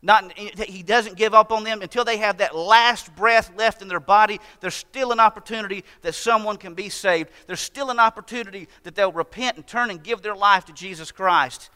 Not, 0.00 0.32
he 0.38 0.82
doesn't 0.82 1.16
give 1.16 1.34
up 1.34 1.52
on 1.52 1.64
them 1.64 1.82
until 1.82 2.04
they 2.04 2.18
have 2.18 2.38
that 2.38 2.54
last 2.54 3.14
breath 3.16 3.50
left 3.56 3.82
in 3.82 3.88
their 3.88 4.00
body. 4.00 4.38
There's 4.60 4.74
still 4.74 5.12
an 5.12 5.20
opportunity 5.20 5.84
that 6.02 6.14
someone 6.14 6.56
can 6.56 6.74
be 6.74 6.90
saved. 6.90 7.30
There's 7.46 7.60
still 7.60 7.90
an 7.90 7.98
opportunity 7.98 8.68
that 8.82 8.94
they'll 8.94 9.12
repent 9.12 9.56
and 9.56 9.66
turn 9.66 9.90
and 9.90 10.02
give 10.02 10.22
their 10.22 10.36
life 10.36 10.66
to 10.66 10.72
Jesus 10.72 11.10
Christ. 11.10 11.70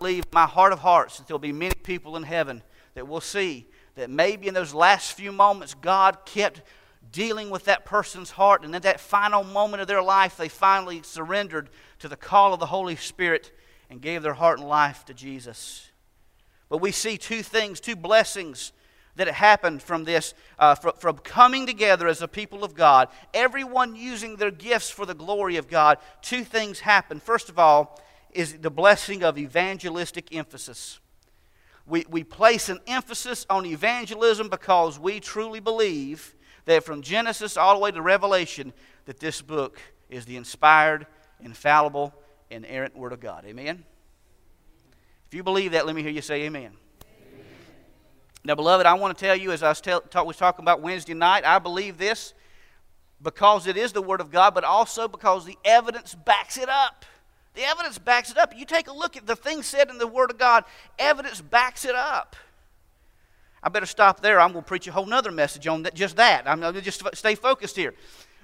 Believe 0.00 0.24
in 0.24 0.30
my 0.32 0.46
heart 0.46 0.72
of 0.72 0.78
hearts 0.78 1.18
that 1.18 1.26
there'll 1.26 1.38
be 1.38 1.52
many 1.52 1.74
people 1.74 2.16
in 2.16 2.22
heaven 2.22 2.62
that 2.94 3.06
will 3.06 3.20
see 3.20 3.66
that 3.96 4.08
maybe 4.08 4.48
in 4.48 4.54
those 4.54 4.72
last 4.72 5.12
few 5.12 5.30
moments 5.30 5.74
God 5.74 6.24
kept 6.24 6.62
dealing 7.12 7.50
with 7.50 7.66
that 7.66 7.84
person's 7.84 8.30
heart, 8.30 8.64
and 8.64 8.74
at 8.74 8.84
that 8.84 8.98
final 8.98 9.44
moment 9.44 9.82
of 9.82 9.88
their 9.88 10.00
life, 10.00 10.38
they 10.38 10.48
finally 10.48 11.02
surrendered 11.02 11.68
to 11.98 12.08
the 12.08 12.16
call 12.16 12.54
of 12.54 12.60
the 12.60 12.66
Holy 12.66 12.96
Spirit 12.96 13.52
and 13.90 14.00
gave 14.00 14.22
their 14.22 14.32
heart 14.32 14.58
and 14.58 14.66
life 14.66 15.04
to 15.04 15.12
Jesus. 15.12 15.90
But 16.70 16.78
we 16.78 16.92
see 16.92 17.18
two 17.18 17.42
things, 17.42 17.78
two 17.78 17.96
blessings 17.96 18.72
that 19.16 19.28
happened 19.28 19.82
from 19.82 20.04
this, 20.04 20.32
uh, 20.58 20.76
from, 20.76 20.94
from 20.94 21.18
coming 21.18 21.66
together 21.66 22.08
as 22.08 22.22
a 22.22 22.28
people 22.28 22.64
of 22.64 22.74
God, 22.74 23.08
everyone 23.34 23.94
using 23.96 24.36
their 24.36 24.50
gifts 24.50 24.88
for 24.88 25.04
the 25.04 25.14
glory 25.14 25.56
of 25.56 25.68
God. 25.68 25.98
Two 26.22 26.42
things 26.42 26.80
happened. 26.80 27.22
First 27.22 27.50
of 27.50 27.58
all, 27.58 28.00
is 28.34 28.54
the 28.58 28.70
blessing 28.70 29.22
of 29.22 29.38
evangelistic 29.38 30.34
emphasis. 30.34 31.00
We, 31.86 32.04
we 32.08 32.24
place 32.24 32.68
an 32.68 32.80
emphasis 32.86 33.46
on 33.50 33.66
evangelism 33.66 34.48
because 34.48 34.98
we 34.98 35.20
truly 35.20 35.60
believe 35.60 36.34
that 36.66 36.84
from 36.84 37.02
Genesis 37.02 37.56
all 37.56 37.74
the 37.74 37.80
way 37.80 37.90
to 37.90 38.02
Revelation, 38.02 38.72
that 39.06 39.18
this 39.18 39.42
book 39.42 39.80
is 40.08 40.24
the 40.24 40.36
inspired, 40.36 41.06
infallible, 41.40 42.14
inerrant 42.50 42.96
Word 42.96 43.12
of 43.12 43.20
God. 43.20 43.44
Amen? 43.44 43.84
If 45.28 45.34
you 45.34 45.42
believe 45.42 45.72
that, 45.72 45.86
let 45.86 45.94
me 45.96 46.02
hear 46.02 46.10
you 46.10 46.22
say 46.22 46.42
amen. 46.42 46.62
amen. 46.62 46.74
Now, 48.44 48.54
beloved, 48.54 48.86
I 48.86 48.94
want 48.94 49.16
to 49.16 49.24
tell 49.24 49.36
you, 49.36 49.52
as 49.52 49.62
I 49.62 49.68
was, 49.68 49.80
tell, 49.80 50.00
talk, 50.00 50.26
was 50.26 50.36
talking 50.36 50.64
about 50.64 50.80
Wednesday 50.80 51.14
night, 51.14 51.44
I 51.44 51.58
believe 51.58 51.98
this 51.98 52.34
because 53.22 53.66
it 53.66 53.76
is 53.76 53.92
the 53.92 54.02
Word 54.02 54.20
of 54.20 54.30
God, 54.30 54.54
but 54.54 54.64
also 54.64 55.06
because 55.06 55.44
the 55.44 55.58
evidence 55.64 56.14
backs 56.14 56.56
it 56.56 56.68
up. 56.68 57.04
The 57.54 57.62
evidence 57.62 57.98
backs 57.98 58.30
it 58.30 58.38
up. 58.38 58.56
You 58.56 58.64
take 58.64 58.88
a 58.88 58.92
look 58.92 59.16
at 59.16 59.26
the 59.26 59.36
things 59.36 59.66
said 59.66 59.90
in 59.90 59.98
the 59.98 60.06
Word 60.06 60.30
of 60.30 60.38
God, 60.38 60.64
evidence 60.98 61.40
backs 61.40 61.84
it 61.84 61.94
up. 61.94 62.36
I 63.62 63.68
better 63.68 63.86
stop 63.86 64.20
there. 64.20 64.40
I'm 64.40 64.52
going 64.52 64.64
to 64.64 64.68
preach 64.68 64.86
a 64.86 64.92
whole 64.92 65.06
nother 65.06 65.30
message 65.30 65.66
on 65.66 65.82
that, 65.82 65.94
just 65.94 66.16
that. 66.16 66.48
I'm 66.48 66.60
going 66.60 66.74
to 66.74 66.80
just 66.80 67.02
stay 67.14 67.34
focused 67.34 67.76
here. 67.76 67.94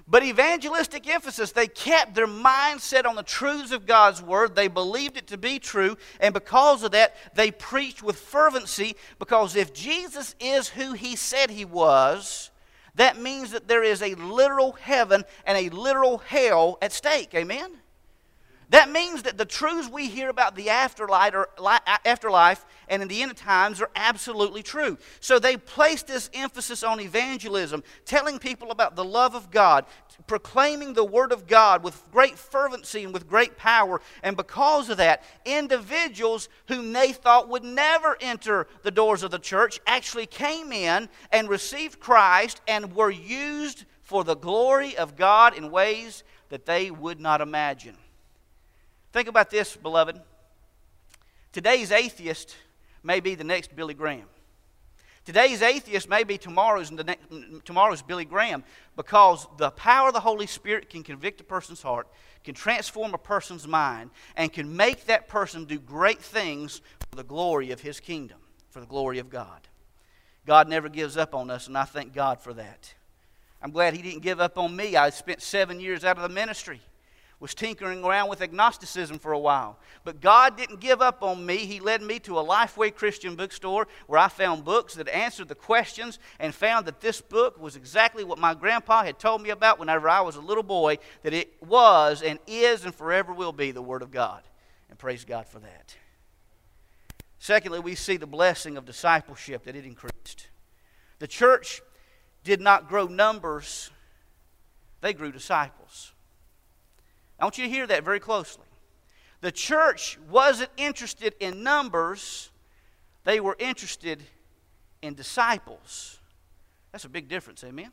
But 0.08 0.22
evangelistic 0.22 1.08
emphasis, 1.08 1.50
they 1.50 1.66
kept 1.66 2.14
their 2.14 2.28
mind 2.28 2.80
set 2.80 3.06
on 3.06 3.16
the 3.16 3.24
truths 3.24 3.72
of 3.72 3.86
God's 3.86 4.22
Word. 4.22 4.54
They 4.54 4.68
believed 4.68 5.16
it 5.16 5.26
to 5.28 5.38
be 5.38 5.58
true. 5.58 5.96
And 6.20 6.32
because 6.32 6.84
of 6.84 6.92
that, 6.92 7.16
they 7.34 7.50
preached 7.50 8.02
with 8.02 8.16
fervency. 8.18 8.94
Because 9.18 9.56
if 9.56 9.72
Jesus 9.72 10.36
is 10.38 10.68
who 10.68 10.92
he 10.92 11.16
said 11.16 11.50
he 11.50 11.64
was, 11.64 12.50
that 12.94 13.20
means 13.20 13.50
that 13.50 13.66
there 13.66 13.82
is 13.82 14.00
a 14.00 14.14
literal 14.14 14.72
heaven 14.72 15.24
and 15.44 15.58
a 15.58 15.74
literal 15.74 16.18
hell 16.18 16.78
at 16.80 16.92
stake. 16.92 17.34
Amen? 17.34 17.72
That 18.70 18.90
means 18.90 19.22
that 19.22 19.38
the 19.38 19.44
truths 19.44 19.88
we 19.88 20.08
hear 20.08 20.28
about 20.28 20.56
the 20.56 20.70
afterlife, 20.70 21.34
or, 21.34 21.48
afterlife 22.04 22.64
and 22.88 23.00
in 23.00 23.06
the 23.06 23.22
end 23.22 23.30
of 23.30 23.36
times 23.36 23.80
are 23.80 23.90
absolutely 23.94 24.62
true. 24.62 24.98
So 25.20 25.38
they 25.38 25.56
placed 25.56 26.08
this 26.08 26.28
emphasis 26.34 26.82
on 26.82 27.00
evangelism, 27.00 27.84
telling 28.04 28.40
people 28.40 28.72
about 28.72 28.96
the 28.96 29.04
love 29.04 29.36
of 29.36 29.52
God, 29.52 29.86
proclaiming 30.26 30.94
the 30.94 31.04
Word 31.04 31.30
of 31.30 31.46
God 31.46 31.84
with 31.84 32.02
great 32.10 32.36
fervency 32.36 33.04
and 33.04 33.14
with 33.14 33.28
great 33.28 33.56
power. 33.56 34.00
And 34.24 34.36
because 34.36 34.90
of 34.90 34.96
that, 34.96 35.22
individuals 35.44 36.48
whom 36.66 36.92
they 36.92 37.12
thought 37.12 37.48
would 37.48 37.64
never 37.64 38.16
enter 38.20 38.66
the 38.82 38.90
doors 38.90 39.22
of 39.22 39.30
the 39.30 39.38
church 39.38 39.78
actually 39.86 40.26
came 40.26 40.72
in 40.72 41.08
and 41.30 41.48
received 41.48 42.00
Christ 42.00 42.60
and 42.66 42.96
were 42.96 43.10
used 43.10 43.84
for 44.02 44.24
the 44.24 44.36
glory 44.36 44.96
of 44.96 45.14
God 45.14 45.56
in 45.56 45.70
ways 45.70 46.24
that 46.48 46.66
they 46.66 46.90
would 46.90 47.20
not 47.20 47.40
imagine. 47.40 47.96
Think 49.16 49.28
about 49.28 49.48
this, 49.48 49.74
beloved. 49.74 50.20
Today's 51.50 51.90
atheist 51.90 52.54
may 53.02 53.20
be 53.20 53.34
the 53.34 53.44
next 53.44 53.74
Billy 53.74 53.94
Graham. 53.94 54.26
Today's 55.24 55.62
atheist 55.62 56.06
may 56.06 56.22
be 56.22 56.36
tomorrow's, 56.36 56.92
tomorrow's 57.64 58.02
Billy 58.02 58.26
Graham 58.26 58.62
because 58.94 59.46
the 59.56 59.70
power 59.70 60.08
of 60.08 60.12
the 60.12 60.20
Holy 60.20 60.46
Spirit 60.46 60.90
can 60.90 61.02
convict 61.02 61.40
a 61.40 61.44
person's 61.44 61.80
heart, 61.80 62.08
can 62.44 62.54
transform 62.54 63.14
a 63.14 63.18
person's 63.18 63.66
mind, 63.66 64.10
and 64.36 64.52
can 64.52 64.76
make 64.76 65.06
that 65.06 65.28
person 65.28 65.64
do 65.64 65.78
great 65.78 66.20
things 66.20 66.82
for 67.08 67.16
the 67.16 67.24
glory 67.24 67.70
of 67.70 67.80
His 67.80 68.00
kingdom, 68.00 68.40
for 68.68 68.80
the 68.80 68.86
glory 68.86 69.18
of 69.18 69.30
God. 69.30 69.66
God 70.44 70.68
never 70.68 70.90
gives 70.90 71.16
up 71.16 71.34
on 71.34 71.48
us, 71.48 71.68
and 71.68 71.78
I 71.78 71.84
thank 71.84 72.12
God 72.12 72.38
for 72.38 72.52
that. 72.52 72.92
I'm 73.62 73.70
glad 73.70 73.94
He 73.94 74.02
didn't 74.02 74.20
give 74.20 74.42
up 74.42 74.58
on 74.58 74.76
me. 74.76 74.94
I 74.94 75.08
spent 75.08 75.40
seven 75.40 75.80
years 75.80 76.04
out 76.04 76.18
of 76.18 76.22
the 76.22 76.28
ministry 76.28 76.82
was 77.38 77.54
tinkering 77.54 78.02
around 78.02 78.30
with 78.30 78.40
agnosticism 78.40 79.18
for 79.18 79.32
a 79.32 79.38
while. 79.38 79.78
But 80.04 80.20
God 80.20 80.56
didn't 80.56 80.80
give 80.80 81.02
up 81.02 81.22
on 81.22 81.44
me. 81.44 81.58
He 81.58 81.80
led 81.80 82.00
me 82.00 82.18
to 82.20 82.38
a 82.38 82.44
Lifeway 82.44 82.94
Christian 82.94 83.36
bookstore 83.36 83.86
where 84.06 84.18
I 84.18 84.28
found 84.28 84.64
books 84.64 84.94
that 84.94 85.08
answered 85.08 85.48
the 85.48 85.54
questions 85.54 86.18
and 86.38 86.54
found 86.54 86.86
that 86.86 87.00
this 87.00 87.20
book 87.20 87.60
was 87.60 87.76
exactly 87.76 88.24
what 88.24 88.38
my 88.38 88.54
grandpa 88.54 89.04
had 89.04 89.18
told 89.18 89.42
me 89.42 89.50
about 89.50 89.78
whenever 89.78 90.08
I 90.08 90.22
was 90.22 90.36
a 90.36 90.40
little 90.40 90.62
boy 90.62 90.98
that 91.24 91.34
it 91.34 91.62
was 91.62 92.22
and 92.22 92.38
is 92.46 92.84
and 92.84 92.94
forever 92.94 93.34
will 93.34 93.52
be 93.52 93.70
the 93.70 93.82
Word 93.82 94.02
of 94.02 94.10
God. 94.10 94.42
And 94.88 94.98
praise 94.98 95.26
God 95.26 95.46
for 95.46 95.58
that. 95.58 95.94
Secondly, 97.38 97.80
we 97.80 97.94
see 97.94 98.16
the 98.16 98.26
blessing 98.26 98.78
of 98.78 98.86
discipleship 98.86 99.64
that 99.64 99.76
it 99.76 99.84
increased. 99.84 100.48
The 101.18 101.28
church 101.28 101.82
did 102.44 102.60
not 102.60 102.88
grow 102.88 103.06
numbers, 103.06 103.90
they 105.02 105.12
grew 105.12 105.32
disciples. 105.32 106.12
I 107.38 107.44
want 107.44 107.58
you 107.58 107.64
to 107.64 107.70
hear 107.70 107.86
that 107.86 108.04
very 108.04 108.20
closely. 108.20 108.64
The 109.40 109.52
church 109.52 110.18
wasn't 110.30 110.70
interested 110.76 111.34
in 111.40 111.62
numbers, 111.62 112.50
they 113.24 113.40
were 113.40 113.56
interested 113.58 114.22
in 115.02 115.14
disciples. 115.14 116.18
That's 116.92 117.04
a 117.04 117.08
big 117.08 117.28
difference, 117.28 117.62
amen? 117.62 117.86
In 117.86 117.92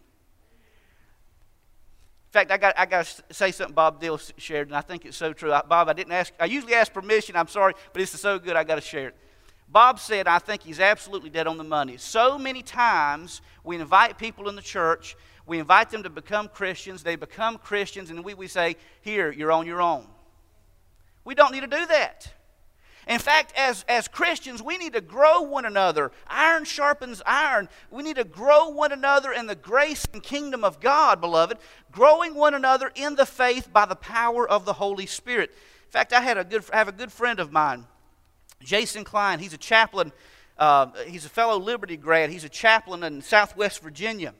fact, 2.32 2.51
I 2.51 2.58
got, 2.58 2.73
I 2.79 2.86
got 2.86 3.06
to 3.06 3.34
say 3.34 3.51
something 3.51 3.75
Bob 3.75 3.99
Dill 3.99 4.19
shared, 4.38 4.69
and 4.69 4.75
I 4.75 4.82
think 4.82 5.06
it's 5.06 5.17
so 5.17 5.34
true. 5.34 5.53
I, 5.53 5.62
Bob, 5.62 5.89
I 5.89 5.93
didn't 5.93 6.13
ask, 6.13 6.34
I 6.39 6.45
usually 6.45 6.73
ask 6.73 6.91
permission, 6.91 7.36
I'm 7.36 7.47
sorry, 7.47 7.73
but 7.91 7.99
this 7.99 8.13
is 8.13 8.21
so 8.21 8.39
good, 8.39 8.56
I 8.56 8.63
got 8.63 8.75
to 8.75 8.82
share 8.82 9.10
it. 9.10 9.15
Bob 9.67 9.99
said, 9.99 10.27
I 10.27 10.39
think 10.39 10.63
he's 10.63 10.79
absolutely 10.79 11.29
dead 11.29 11.47
on 11.47 11.58
the 11.58 11.63
money. 11.63 11.97
So 11.97 12.38
many 12.38 12.62
times 12.62 13.41
we 13.63 13.75
invite 13.75 14.17
people 14.17 14.49
in 14.49 14.56
the 14.56 14.62
church 14.62 15.15
we 15.45 15.60
invite 15.60 15.89
them 15.89 16.03
to 16.03 16.10
become 16.10 16.47
Christians. 16.47 17.03
They 17.03 17.15
become 17.15 17.58
Christians, 17.58 18.10
and 18.10 18.23
we, 18.23 18.34
we 18.34 18.47
say, 18.47 18.77
Here, 19.01 19.32
you're 19.32 19.51
on 19.51 19.67
your 19.67 19.82
own. 19.82 20.08
We 21.25 21.36
don't 21.36 21.51
need 21.51 21.62
to 21.62 21.67
do 21.67 21.86
that. 21.88 22.34
In 23.08 23.19
fact, 23.19 23.51
as, 23.58 23.84
as 23.89 24.08
Christians, 24.08 24.63
we 24.63 24.77
need 24.77 24.93
to 24.93 25.01
grow 25.01 25.41
one 25.41 25.65
another. 25.65 26.12
Iron 26.27 26.63
sharpens 26.63 27.21
iron. 27.25 27.67
We 27.91 28.01
need 28.01 28.15
to 28.15 28.23
grow 28.23 28.69
one 28.69 28.93
another 28.93 29.34
in 29.34 29.45
the 29.45 29.56
grace 29.56 30.06
and 30.13 30.23
kingdom 30.23 30.63
of 30.63 30.79
God, 30.79 31.19
beloved, 31.19 31.58
growing 31.91 32.34
one 32.34 32.53
another 32.53 32.91
in 32.95 33.15
the 33.15 33.25
faith 33.25 33.71
by 33.73 33.86
the 33.86 33.95
power 33.95 34.47
of 34.47 34.63
the 34.63 34.73
Holy 34.73 35.06
Spirit. 35.06 35.49
In 35.49 35.91
fact, 35.91 36.13
I, 36.13 36.21
had 36.21 36.38
a 36.38 36.45
good, 36.45 36.63
I 36.71 36.77
have 36.77 36.88
a 36.88 36.93
good 36.93 37.12
friend 37.12 37.41
of 37.41 37.51
mine, 37.51 37.86
Jason 38.62 39.03
Klein. 39.03 39.39
He's 39.39 39.53
a 39.53 39.58
chaplain, 39.58 40.13
uh, 40.58 40.88
he's 41.06 41.25
a 41.25 41.29
fellow 41.29 41.60
Liberty 41.60 41.97
grad. 41.97 42.29
He's 42.29 42.45
a 42.45 42.49
chaplain 42.49 43.03
in 43.03 43.21
Southwest 43.21 43.82
Virginia. 43.82 44.34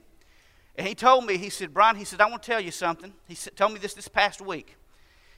And 0.76 0.86
he 0.86 0.94
told 0.94 1.24
me, 1.24 1.36
he 1.36 1.50
said, 1.50 1.72
Brian, 1.72 1.96
he 1.96 2.04
said, 2.04 2.20
I 2.20 2.28
want 2.28 2.42
to 2.42 2.50
tell 2.50 2.60
you 2.60 2.70
something. 2.70 3.12
He 3.28 3.34
said, 3.34 3.56
told 3.56 3.72
me 3.72 3.78
this 3.78 3.94
this 3.94 4.08
past 4.08 4.40
week. 4.40 4.76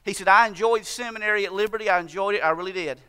He 0.03 0.12
said, 0.12 0.29
I 0.29 0.46
enjoyed 0.46 0.87
seminary 0.87 1.44
at 1.44 1.53
Liberty. 1.53 1.90
I 1.90 2.01
enjoyed 2.01 2.37
it. 2.37 2.40
I 2.40 2.51
really 2.51 2.72
did. 2.72 3.01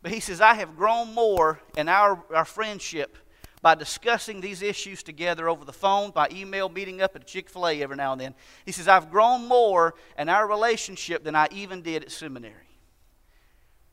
But 0.00 0.12
he 0.12 0.20
says, 0.20 0.40
I 0.40 0.54
have 0.54 0.76
grown 0.76 1.12
more 1.12 1.60
in 1.76 1.88
our, 1.88 2.22
our 2.32 2.44
friendship 2.44 3.18
by 3.62 3.74
discussing 3.74 4.40
these 4.40 4.62
issues 4.62 5.02
together 5.02 5.48
over 5.48 5.64
the 5.64 5.72
phone, 5.72 6.12
by 6.12 6.28
email, 6.30 6.68
meeting 6.68 7.02
up 7.02 7.16
at 7.16 7.26
Chick 7.26 7.50
fil 7.50 7.66
A 7.66 7.82
every 7.82 7.96
now 7.96 8.12
and 8.12 8.20
then. 8.20 8.34
He 8.64 8.72
says, 8.72 8.86
I've 8.86 9.10
grown 9.10 9.48
more 9.48 9.94
in 10.16 10.28
our 10.28 10.46
relationship 10.46 11.24
than 11.24 11.34
I 11.34 11.48
even 11.50 11.82
did 11.82 12.04
at 12.04 12.12
seminary. 12.12 12.54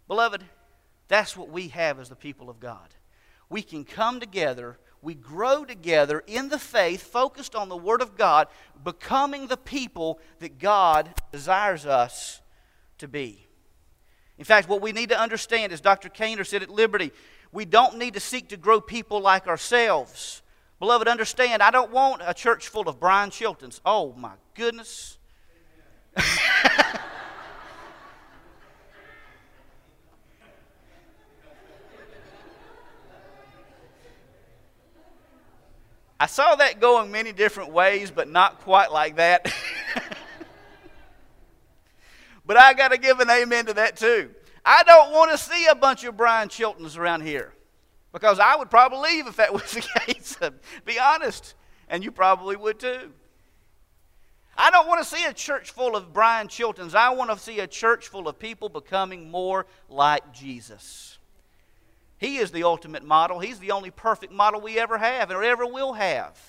Beloved, 0.07 0.43
that's 1.07 1.35
what 1.35 1.49
we 1.49 1.69
have 1.69 1.99
as 1.99 2.09
the 2.09 2.15
people 2.15 2.49
of 2.49 2.59
God. 2.59 2.93
We 3.49 3.61
can 3.61 3.83
come 3.83 4.19
together 4.19 4.77
we 5.03 5.13
grow 5.13 5.65
together 5.65 6.23
in 6.25 6.47
the 6.49 6.57
faith, 6.57 7.03
focused 7.03 7.55
on 7.55 7.67
the 7.67 7.77
Word 7.77 8.01
of 8.01 8.17
God, 8.17 8.47
becoming 8.83 9.47
the 9.47 9.57
people 9.57 10.19
that 10.39 10.57
God 10.57 11.13
desires 11.31 11.85
us 11.85 12.41
to 12.99 13.07
be. 13.07 13.45
In 14.37 14.45
fact, 14.45 14.69
what 14.69 14.81
we 14.81 14.93
need 14.93 15.09
to 15.09 15.19
understand, 15.19 15.73
as 15.73 15.81
Dr. 15.81 16.09
Caner 16.09 16.45
said 16.45 16.63
at 16.63 16.69
Liberty, 16.69 17.11
we 17.51 17.65
don't 17.65 17.97
need 17.97 18.13
to 18.15 18.19
seek 18.19 18.47
to 18.49 18.57
grow 18.57 18.81
people 18.81 19.19
like 19.19 19.45
ourselves. 19.45 20.41
Beloved, 20.79 21.07
understand, 21.07 21.61
I 21.61 21.69
don't 21.69 21.91
want 21.91 22.21
a 22.25 22.33
church 22.33 22.69
full 22.69 22.87
of 22.89 22.99
Brian 22.99 23.29
Chiltons. 23.29 23.81
Oh, 23.85 24.13
my 24.13 24.31
goodness. 24.55 25.17
I 36.23 36.25
saw 36.25 36.55
that 36.55 36.79
going 36.79 37.11
many 37.11 37.33
different 37.33 37.73
ways, 37.73 38.09
but 38.09 38.29
not 38.29 38.61
quite 38.61 38.93
like 38.93 39.17
that. 39.17 39.43
but 42.45 42.55
I 42.55 42.73
got 42.73 42.93
to 42.93 42.97
give 42.97 43.19
an 43.19 43.29
amen 43.29 43.65
to 43.65 43.73
that 43.73 43.97
too. 43.97 44.29
I 44.63 44.83
don't 44.83 45.11
want 45.11 45.31
to 45.31 45.37
see 45.37 45.65
a 45.65 45.75
bunch 45.75 46.05
of 46.05 46.15
Brian 46.15 46.47
Chiltons 46.47 46.97
around 46.97 47.23
here 47.23 47.53
because 48.13 48.39
I 48.39 48.55
would 48.55 48.69
probably 48.69 49.11
leave 49.11 49.27
if 49.27 49.35
that 49.35 49.51
was 49.53 49.69
the 49.73 49.81
case. 49.81 50.37
Be 50.85 50.97
honest. 50.97 51.55
And 51.89 52.05
you 52.05 52.09
probably 52.09 52.55
would 52.55 52.79
too. 52.79 53.11
I 54.55 54.71
don't 54.71 54.87
want 54.87 55.03
to 55.03 55.05
see 55.05 55.25
a 55.25 55.33
church 55.33 55.71
full 55.71 55.93
of 55.93 56.13
Brian 56.13 56.47
Chiltons. 56.47 56.95
I 56.95 57.09
want 57.09 57.31
to 57.31 57.37
see 57.37 57.59
a 57.59 57.67
church 57.67 58.07
full 58.07 58.29
of 58.29 58.39
people 58.39 58.69
becoming 58.69 59.29
more 59.29 59.65
like 59.89 60.31
Jesus. 60.31 61.12
He 62.23 62.37
is 62.37 62.51
the 62.51 62.63
ultimate 62.63 63.03
model. 63.03 63.39
He's 63.39 63.59
the 63.59 63.71
only 63.71 63.91
perfect 63.91 64.31
model 64.31 64.61
we 64.61 64.79
ever 64.79 64.97
have 64.97 65.29
or 65.29 65.43
ever 65.43 65.65
will 65.65 65.91
have. 65.91 66.39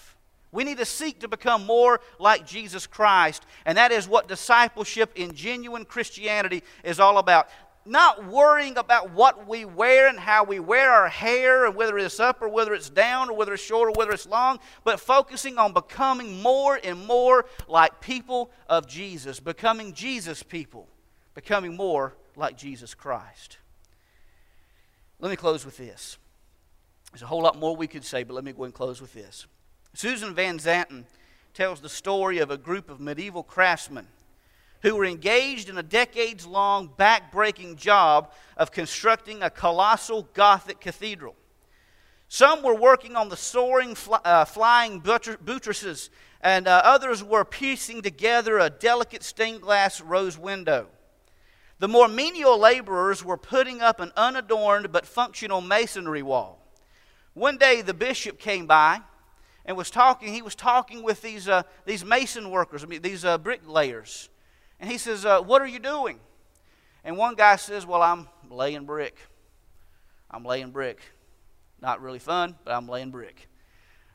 We 0.53 0.63
need 0.63 0.79
to 0.79 0.85
seek 0.85 1.19
to 1.19 1.29
become 1.29 1.67
more 1.67 2.01
like 2.21 2.47
Jesus 2.47 2.87
Christ, 2.87 3.45
and 3.67 3.77
that 3.77 3.91
is 3.91 4.07
what 4.07 4.29
discipleship 4.29 5.11
in 5.17 5.35
genuine 5.35 5.85
Christianity 5.85 6.63
is 6.85 7.01
all 7.01 7.19
about 7.19 7.49
not 7.85 8.25
worrying 8.25 8.79
about 8.79 9.11
what 9.11 9.49
we 9.49 9.65
wear 9.65 10.07
and 10.07 10.19
how 10.19 10.45
we 10.45 10.61
wear 10.61 10.93
our 10.93 11.09
hair 11.09 11.67
and 11.67 11.75
whether 11.75 11.99
it's 11.99 12.21
up 12.21 12.41
or 12.41 12.49
whether 12.49 12.73
it's 12.73 12.89
down 12.89 13.29
or 13.29 13.37
whether 13.37 13.55
it's 13.55 13.63
short 13.63 13.89
or 13.89 13.99
whether 13.99 14.13
it's 14.13 14.27
long, 14.27 14.61
but 14.85 15.01
focusing 15.01 15.59
on 15.59 15.73
becoming 15.73 16.41
more 16.41 16.79
and 16.85 17.05
more 17.05 17.47
like 17.67 18.01
people 18.01 18.49
of 18.69 18.87
Jesus, 18.87 19.41
becoming 19.41 19.93
Jesus 19.93 20.41
people, 20.41 20.87
becoming 21.35 21.77
more 21.77 22.15
like 22.37 22.57
Jesus 22.57 22.95
Christ. 22.95 23.59
Let 25.21 25.31
me 25.31 25.37
close 25.37 25.65
with 25.65 25.77
this. 25.77 26.19
There's 27.13 27.23
a 27.23 27.27
whole 27.27 27.43
lot 27.43 27.59
more 27.59 27.77
we 27.77 27.87
could 27.87 28.05
say, 28.05 28.25
but 28.25 28.35
let 28.35 28.45
me 28.45 28.53
go 28.53 28.65
and 28.65 28.75
close 28.75 29.01
with 29.01 29.13
this. 29.13 29.47
Susan 29.95 30.35
Van 30.35 30.59
Zanten 30.59 31.05
tells 31.55 31.81
the 31.81 31.89
story 31.89 32.39
of 32.39 32.51
a 32.51 32.57
group 32.57 32.91
of 32.91 33.01
medieval 33.01 33.45
craftsmen 33.45 34.09
who 34.83 34.97
were 34.97 35.05
engaged 35.05 35.69
in 35.69 35.79
a 35.79 35.83
decades 35.83 36.45
long 36.45 36.91
back-breaking 36.97 37.77
job 37.77 38.33
of 38.57 38.73
constructing 38.73 39.43
a 39.43 39.49
colossal 39.49 40.29
Gothic 40.35 40.81
cathedral. 40.81 41.37
Some 42.29 42.63
were 42.63 42.75
working 42.75 43.17
on 43.17 43.29
the 43.29 43.37
soaring, 43.37 43.97
uh, 44.11 44.45
flying 44.45 44.99
buttresses, 44.99 46.11
and 46.41 46.67
uh, 46.67 46.83
others 46.85 47.23
were 47.23 47.45
piecing 47.45 48.03
together 48.03 48.59
a 48.59 48.69
delicate 48.69 49.23
stained 49.23 49.63
glass 49.63 50.01
rose 50.01 50.37
window. 50.37 50.89
The 51.79 51.89
more 51.89 52.09
menial 52.09 52.59
laborers 52.59 53.25
were 53.25 53.37
putting 53.37 53.81
up 53.81 54.01
an 54.01 54.13
unadorned 54.17 54.93
but 54.93 55.07
functional 55.07 55.61
masonry 55.61 56.23
wall. 56.23 56.61
One 57.35 57.59
day 57.59 57.83
the 57.83 57.95
bishop 57.95 58.39
came 58.39 58.67
by 58.67 59.01
and 59.65 59.77
was 59.77 59.91
talking. 59.91 60.33
He 60.33 60.43
was 60.43 60.55
talking 60.55 61.03
with 61.03 61.21
these, 61.21 61.49
uh, 61.49 61.65
these 61.85 62.05
mason 62.05 62.51
workers, 62.51 62.85
I 62.85 62.87
mean, 62.87 63.03
these 63.03 63.25
uh, 63.25 63.39
bricklayers. 63.39 64.29
And 64.79 64.91
he 64.91 64.99
says, 64.99 65.25
uh, 65.25 65.41
What 65.41 65.63
are 65.63 65.67
you 65.67 65.79
doing? 65.81 66.21
And 67.03 67.17
one 67.17 67.35
guy 67.35 67.57
says, 67.57 67.85
Well, 67.85 68.03
I'm 68.03 68.29
laying 68.51 68.85
brick. 68.85 69.17
I'm 70.31 70.45
laying 70.45 70.71
brick. 70.71 71.01
Not 71.81 72.01
really 72.01 72.19
fun, 72.19 72.57
but 72.65 72.73
I'm 72.73 72.89
laying 72.89 73.11
brick. 73.11 73.49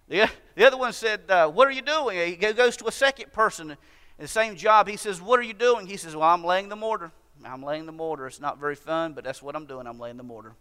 The, 0.07 0.29
the 0.55 0.65
other 0.65 0.77
one 0.77 0.93
said, 0.93 1.21
uh, 1.29 1.49
What 1.49 1.67
are 1.67 1.71
you 1.71 1.81
doing? 1.81 2.17
He 2.29 2.35
goes 2.35 2.77
to 2.77 2.87
a 2.87 2.91
second 2.91 3.33
person 3.33 3.71
in 3.71 3.77
the 4.17 4.27
same 4.27 4.55
job. 4.55 4.87
He 4.87 4.97
says, 4.97 5.21
What 5.21 5.39
are 5.39 5.43
you 5.43 5.53
doing? 5.53 5.87
He 5.87 5.97
says, 5.97 6.15
Well, 6.15 6.29
I'm 6.29 6.43
laying 6.43 6.69
the 6.69 6.75
mortar. 6.75 7.11
I'm 7.45 7.63
laying 7.63 7.85
the 7.85 7.91
mortar. 7.91 8.27
It's 8.27 8.39
not 8.39 8.59
very 8.59 8.75
fun, 8.75 9.13
but 9.13 9.23
that's 9.23 9.41
what 9.41 9.55
I'm 9.55 9.65
doing. 9.65 9.87
I'm 9.87 9.99
laying 9.99 10.17
the 10.17 10.23
mortar. 10.23 10.53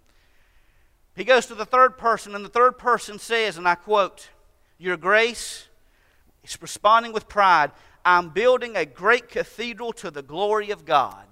He 1.17 1.25
goes 1.25 1.47
to 1.47 1.55
the 1.55 1.67
third 1.67 1.99
person, 1.99 2.35
and 2.35 2.45
the 2.45 2.49
third 2.49 2.79
person 2.79 3.19
says, 3.19 3.59
and 3.59 3.67
I 3.67 3.75
quote, 3.75 4.29
Your 4.79 4.97
grace, 4.97 5.67
is 6.45 6.61
responding 6.63 7.13
with 7.13 7.29
pride, 7.29 7.73
I'm 8.05 8.31
building 8.31 8.77
a 8.77 8.87
great 8.87 9.29
cathedral 9.29 9.93
to 9.95 10.11
the 10.11 10.23
glory 10.23 10.71
of 10.71 10.85
God. 10.85 11.27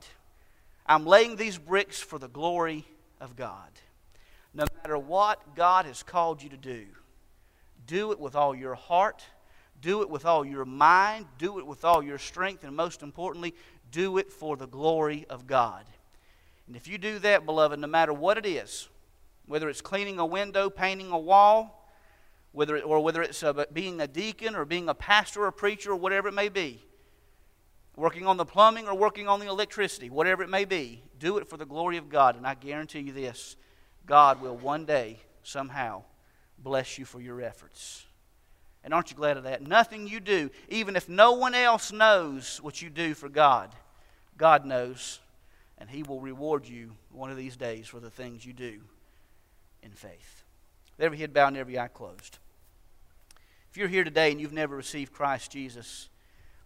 I'm 0.84 1.06
laying 1.06 1.36
these 1.36 1.58
bricks 1.58 2.00
for 2.00 2.18
the 2.18 2.28
glory 2.28 2.84
of 3.20 3.36
God. 3.36 3.70
No 4.52 4.64
matter 4.78 4.98
what 4.98 5.54
God 5.54 5.86
has 5.86 6.02
called 6.02 6.42
you 6.42 6.48
to 6.50 6.56
do, 6.56 6.86
do 7.86 8.12
it 8.12 8.18
with 8.18 8.34
all 8.34 8.54
your 8.54 8.74
heart, 8.74 9.22
do 9.80 10.02
it 10.02 10.10
with 10.10 10.24
all 10.24 10.44
your 10.44 10.64
mind, 10.64 11.26
do 11.38 11.58
it 11.58 11.66
with 11.66 11.84
all 11.84 12.02
your 12.02 12.18
strength, 12.18 12.64
and 12.64 12.74
most 12.74 13.02
importantly, 13.02 13.54
do 13.90 14.18
it 14.18 14.32
for 14.32 14.56
the 14.56 14.66
glory 14.66 15.26
of 15.28 15.46
God. 15.46 15.84
And 16.66 16.76
if 16.76 16.88
you 16.88 16.98
do 16.98 17.18
that, 17.20 17.46
beloved, 17.46 17.78
no 17.78 17.86
matter 17.86 18.12
what 18.12 18.38
it 18.38 18.46
is, 18.46 18.88
whether 19.46 19.68
it's 19.68 19.80
cleaning 19.80 20.18
a 20.18 20.26
window, 20.26 20.68
painting 20.68 21.10
a 21.10 21.18
wall, 21.18 21.88
whether, 22.52 22.80
or 22.80 23.00
whether 23.00 23.22
it's 23.22 23.42
uh, 23.42 23.64
being 23.72 24.00
a 24.00 24.06
deacon 24.06 24.54
or 24.54 24.64
being 24.64 24.88
a 24.88 24.94
pastor 24.94 25.44
or 25.44 25.52
preacher 25.52 25.92
or 25.92 25.96
whatever 25.96 26.28
it 26.28 26.32
may 26.32 26.48
be, 26.48 26.82
working 27.94 28.26
on 28.26 28.36
the 28.36 28.44
plumbing 28.44 28.88
or 28.88 28.94
working 28.94 29.28
on 29.28 29.40
the 29.40 29.46
electricity, 29.46 30.10
whatever 30.10 30.42
it 30.42 30.50
may 30.50 30.64
be, 30.64 31.02
do 31.18 31.38
it 31.38 31.48
for 31.48 31.56
the 31.56 31.66
glory 31.66 31.96
of 31.96 32.08
God. 32.08 32.36
And 32.36 32.46
I 32.46 32.54
guarantee 32.54 33.00
you 33.00 33.12
this 33.12 33.56
God 34.04 34.40
will 34.40 34.56
one 34.56 34.84
day, 34.84 35.20
somehow, 35.42 36.02
bless 36.58 36.98
you 36.98 37.04
for 37.04 37.20
your 37.20 37.40
efforts. 37.40 38.06
And 38.86 38.94
aren't 38.94 39.10
you 39.10 39.16
glad 39.16 39.36
of 39.36 39.42
that? 39.42 39.66
Nothing 39.66 40.06
you 40.06 40.20
do, 40.20 40.48
even 40.68 40.94
if 40.94 41.08
no 41.08 41.32
one 41.32 41.56
else 41.56 41.90
knows 41.90 42.62
what 42.62 42.80
you 42.80 42.88
do 42.88 43.14
for 43.14 43.28
God, 43.28 43.74
God 44.38 44.64
knows, 44.64 45.18
and 45.76 45.90
He 45.90 46.04
will 46.04 46.20
reward 46.20 46.68
you 46.68 46.92
one 47.10 47.32
of 47.32 47.36
these 47.36 47.56
days 47.56 47.88
for 47.88 47.98
the 47.98 48.10
things 48.10 48.46
you 48.46 48.52
do 48.52 48.78
in 49.82 49.90
faith. 49.90 50.44
Every 51.00 51.18
head 51.18 51.34
bowed 51.34 51.48
and 51.48 51.56
every 51.56 51.76
eye 51.76 51.88
closed. 51.88 52.38
If 53.72 53.76
you're 53.76 53.88
here 53.88 54.04
today 54.04 54.30
and 54.30 54.40
you've 54.40 54.52
never 54.52 54.76
received 54.76 55.12
Christ 55.12 55.50
Jesus, 55.50 56.08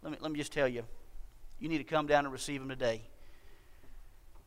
let 0.03 0.13
me, 0.13 0.19
let 0.21 0.31
me 0.31 0.39
just 0.39 0.53
tell 0.53 0.69
you, 0.69 0.83
you 1.59 1.71
need 1.71 1.79
to 1.79 1.85
come 1.85 2.07
down 2.07 2.27
and 2.27 2.33
receive 2.35 2.61
Him 2.61 2.69
today. 2.69 3.01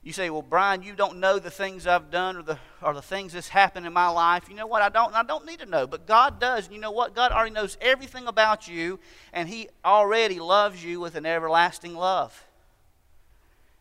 You 0.04 0.12
say, 0.12 0.30
well, 0.30 0.42
Brian, 0.42 0.84
you 0.84 0.96
don't 0.96 1.20
know 1.20 1.40
the 1.40 1.50
things 1.50 1.88
I've 1.88 2.12
done 2.12 2.36
or 2.36 2.42
the, 2.42 2.60
or 2.82 2.94
the 2.94 3.02
things 3.02 3.32
that's 3.32 3.48
happened 3.48 3.86
in 3.86 3.94
my 3.94 4.10
life. 4.10 4.50
You 4.50 4.56
know 4.56 4.68
what? 4.68 4.82
I 4.82 4.90
don't, 4.90 5.08
and 5.08 5.16
I 5.16 5.24
don't 5.24 5.46
need 5.46 5.60
to 5.60 5.66
know. 5.66 5.88
But 5.88 6.06
God 6.06 6.42
does. 6.42 6.66
And 6.66 6.76
you 6.76 6.82
know 6.82 6.92
what? 6.92 7.16
God 7.16 7.32
already 7.32 7.54
knows 7.54 7.78
everything 7.80 8.28
about 8.28 8.68
you, 8.68 9.00
and 9.32 9.48
He 9.48 9.70
already 9.86 10.42
loves 10.42 10.84
you 10.84 11.00
with 11.00 11.16
an 11.16 11.26
everlasting 11.26 11.96
love. 11.96 12.44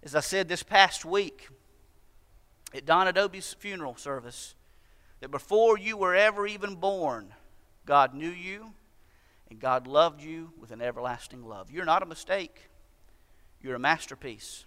As 0.04 0.14
I 0.14 0.20
said 0.20 0.48
this 0.48 0.62
past 0.62 1.04
week 1.04 1.48
at 2.72 2.86
Don 2.86 3.08
Adobe's 3.08 3.54
funeral 3.54 3.96
service, 3.96 4.54
that 5.20 5.30
before 5.32 5.76
you 5.76 5.96
were 5.96 6.14
ever 6.14 6.46
even 6.46 6.76
born, 6.76 7.34
God 7.84 8.14
knew 8.14 8.30
you, 8.30 8.74
and 9.50 9.58
God 9.58 9.88
loved 9.88 10.22
you 10.22 10.52
with 10.56 10.70
an 10.70 10.80
everlasting 10.80 11.44
love. 11.44 11.72
You're 11.72 11.84
not 11.84 12.02
a 12.02 12.06
mistake, 12.06 12.68
you're 13.60 13.74
a 13.74 13.80
masterpiece. 13.80 14.66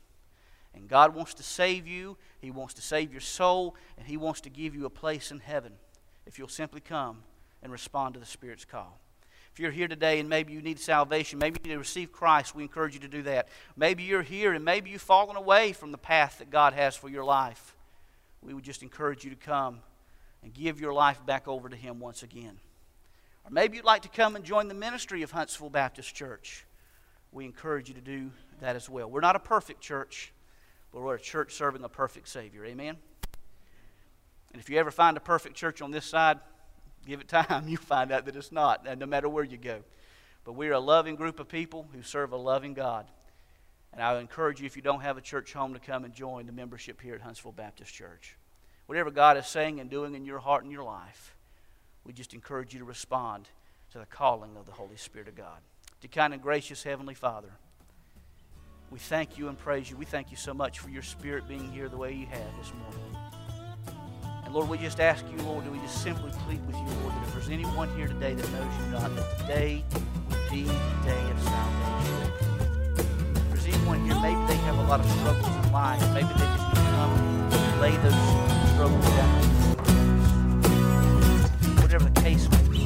And 0.75 0.89
God 0.89 1.15
wants 1.15 1.33
to 1.35 1.43
save 1.43 1.87
you, 1.87 2.17
He 2.39 2.51
wants 2.51 2.73
to 2.75 2.81
save 2.81 3.11
your 3.11 3.21
soul, 3.21 3.75
and 3.97 4.05
He 4.05 4.17
wants 4.17 4.41
to 4.41 4.49
give 4.49 4.75
you 4.75 4.85
a 4.85 4.89
place 4.89 5.31
in 5.31 5.39
heaven 5.39 5.73
if 6.25 6.37
you'll 6.37 6.47
simply 6.47 6.81
come 6.81 7.23
and 7.63 7.71
respond 7.71 8.13
to 8.13 8.19
the 8.19 8.25
Spirit's 8.25 8.65
call. 8.65 8.99
If 9.53 9.59
you're 9.59 9.71
here 9.71 9.87
today 9.87 10.19
and 10.19 10.27
maybe 10.27 10.51
you 10.51 10.61
need 10.61 10.79
salvation, 10.79 11.39
maybe 11.39 11.59
you 11.63 11.69
need 11.69 11.75
to 11.75 11.79
receive 11.79 12.11
Christ, 12.11 12.53
we 12.53 12.63
encourage 12.63 12.93
you 12.93 12.99
to 12.99 13.07
do 13.07 13.23
that. 13.23 13.47
Maybe 13.77 14.03
you're 14.03 14.21
here 14.21 14.51
and 14.53 14.65
maybe 14.65 14.89
you've 14.89 15.01
fallen 15.01 15.37
away 15.37 15.71
from 15.71 15.93
the 15.93 15.97
path 15.97 16.39
that 16.39 16.49
God 16.49 16.73
has 16.73 16.95
for 16.95 17.07
your 17.07 17.23
life. 17.23 17.73
We 18.41 18.53
would 18.53 18.65
just 18.65 18.83
encourage 18.83 19.23
you 19.23 19.29
to 19.29 19.37
come 19.37 19.79
and 20.43 20.53
give 20.53 20.81
your 20.81 20.93
life 20.93 21.25
back 21.25 21.47
over 21.47 21.69
to 21.69 21.75
Him 21.75 22.01
once 22.01 22.21
again. 22.21 22.59
Or 23.45 23.51
maybe 23.51 23.77
you'd 23.77 23.85
like 23.85 24.01
to 24.01 24.09
come 24.09 24.35
and 24.35 24.43
join 24.43 24.67
the 24.67 24.73
ministry 24.73 25.21
of 25.21 25.31
Huntsville 25.31 25.69
Baptist 25.69 26.13
Church. 26.13 26.65
We 27.31 27.45
encourage 27.45 27.87
you 27.87 27.95
to 27.95 28.01
do 28.01 28.31
that 28.59 28.75
as 28.75 28.89
well. 28.89 29.09
We're 29.09 29.21
not 29.21 29.35
a 29.35 29.39
perfect 29.39 29.79
church, 29.79 30.33
but 30.95 31.03
we're 31.03 31.15
a 31.15 31.19
church 31.19 31.53
serving 31.53 31.83
a 31.83 31.89
perfect 31.89 32.29
Savior. 32.29 32.65
Amen? 32.65 32.95
And 34.53 34.61
if 34.61 34.69
you 34.69 34.77
ever 34.77 34.91
find 34.91 35.17
a 35.17 35.19
perfect 35.19 35.57
church 35.57 35.81
on 35.81 35.91
this 35.91 36.05
side, 36.05 36.39
give 37.05 37.19
it 37.19 37.27
time. 37.27 37.67
You'll 37.67 37.81
find 37.81 38.13
out 38.13 38.23
that 38.25 38.35
it's 38.37 38.49
not, 38.49 38.85
no 38.97 39.05
matter 39.05 39.27
where 39.27 39.43
you 39.43 39.57
go. 39.57 39.81
But 40.45 40.53
we're 40.53 40.71
a 40.71 40.79
loving 40.79 41.17
group 41.17 41.41
of 41.41 41.49
people 41.49 41.85
who 41.93 42.01
serve 42.01 42.31
a 42.31 42.37
loving 42.37 42.73
God. 42.73 43.07
And 43.91 44.01
I 44.01 44.17
encourage 44.21 44.61
you, 44.61 44.67
if 44.67 44.77
you 44.77 44.81
don't 44.81 45.01
have 45.01 45.17
a 45.17 45.21
church 45.21 45.51
home, 45.51 45.73
to 45.73 45.81
come 45.81 46.05
and 46.05 46.13
join 46.13 46.45
the 46.45 46.53
membership 46.53 47.01
here 47.01 47.13
at 47.13 47.19
Huntsville 47.19 47.51
Baptist 47.51 47.93
Church. 47.93 48.37
Whatever 48.85 49.11
God 49.11 49.35
is 49.35 49.47
saying 49.47 49.81
and 49.81 49.89
doing 49.89 50.15
in 50.15 50.23
your 50.23 50.39
heart 50.39 50.63
and 50.63 50.71
your 50.71 50.83
life, 50.83 51.35
we 52.05 52.13
just 52.13 52.33
encourage 52.33 52.71
you 52.71 52.79
to 52.79 52.85
respond 52.85 53.49
to 53.91 53.99
the 53.99 54.05
calling 54.05 54.55
of 54.55 54.65
the 54.65 54.71
Holy 54.71 54.95
Spirit 54.95 55.27
of 55.27 55.35
God. 55.35 55.59
To 55.99 56.07
kind 56.07 56.31
and 56.31 56.41
gracious 56.41 56.83
Heavenly 56.83 57.15
Father, 57.15 57.51
We 58.91 58.99
thank 58.99 59.37
you 59.37 59.47
and 59.49 59.57
praise 59.57 59.89
you. 59.89 59.97
We 59.97 60.05
thank 60.05 60.31
you 60.31 60.37
so 60.37 60.53
much 60.53 60.79
for 60.79 60.89
your 60.89 61.01
spirit 61.01 61.47
being 61.47 61.71
here 61.71 61.89
the 61.89 61.97
way 61.97 62.13
you 62.13 62.27
have 62.27 62.57
this 62.59 62.71
morning. 62.73 63.17
And 64.45 64.53
Lord, 64.53 64.69
we 64.69 64.77
just 64.77 64.99
ask 64.99 65.25
you, 65.29 65.37
Lord, 65.43 65.65
do 65.65 65.71
we 65.71 65.79
just 65.79 66.03
simply 66.03 66.31
plead 66.45 66.65
with 66.67 66.75
you, 66.75 66.83
Lord, 66.83 67.13
that 67.13 67.27
if 67.27 67.33
there's 67.33 67.49
anyone 67.49 67.89
here 67.97 68.07
today 68.07 68.35
that 68.35 68.51
knows 68.51 68.77
you 68.79 68.85
not, 68.91 69.15
that 69.15 69.37
today 69.39 69.83
would 70.29 70.49
be 70.51 70.63
the 70.63 70.73
day 71.03 71.31
of 71.31 71.41
salvation. 71.41 72.31
If 73.35 73.49
there's 73.49 73.65
anyone 73.75 74.05
here, 74.05 74.15
maybe 74.21 74.45
they 74.47 74.55
have 74.55 74.77
a 74.77 74.83
lot 74.83 74.99
of 74.99 75.09
struggles 75.09 75.65
in 75.65 75.71
life. 75.71 76.01
Maybe 76.13 76.27
they 76.27 76.45
just 76.45 76.67
need 76.67 76.75
to 76.75 76.81
come 76.91 77.11
and 77.51 77.81
lay 77.81 77.97
those 77.97 78.13
struggles 78.71 79.05
down. 79.05 79.41
Whatever 81.81 82.09
the 82.09 82.21
case 82.21 82.47
may 82.49 82.67
be, 82.69 82.85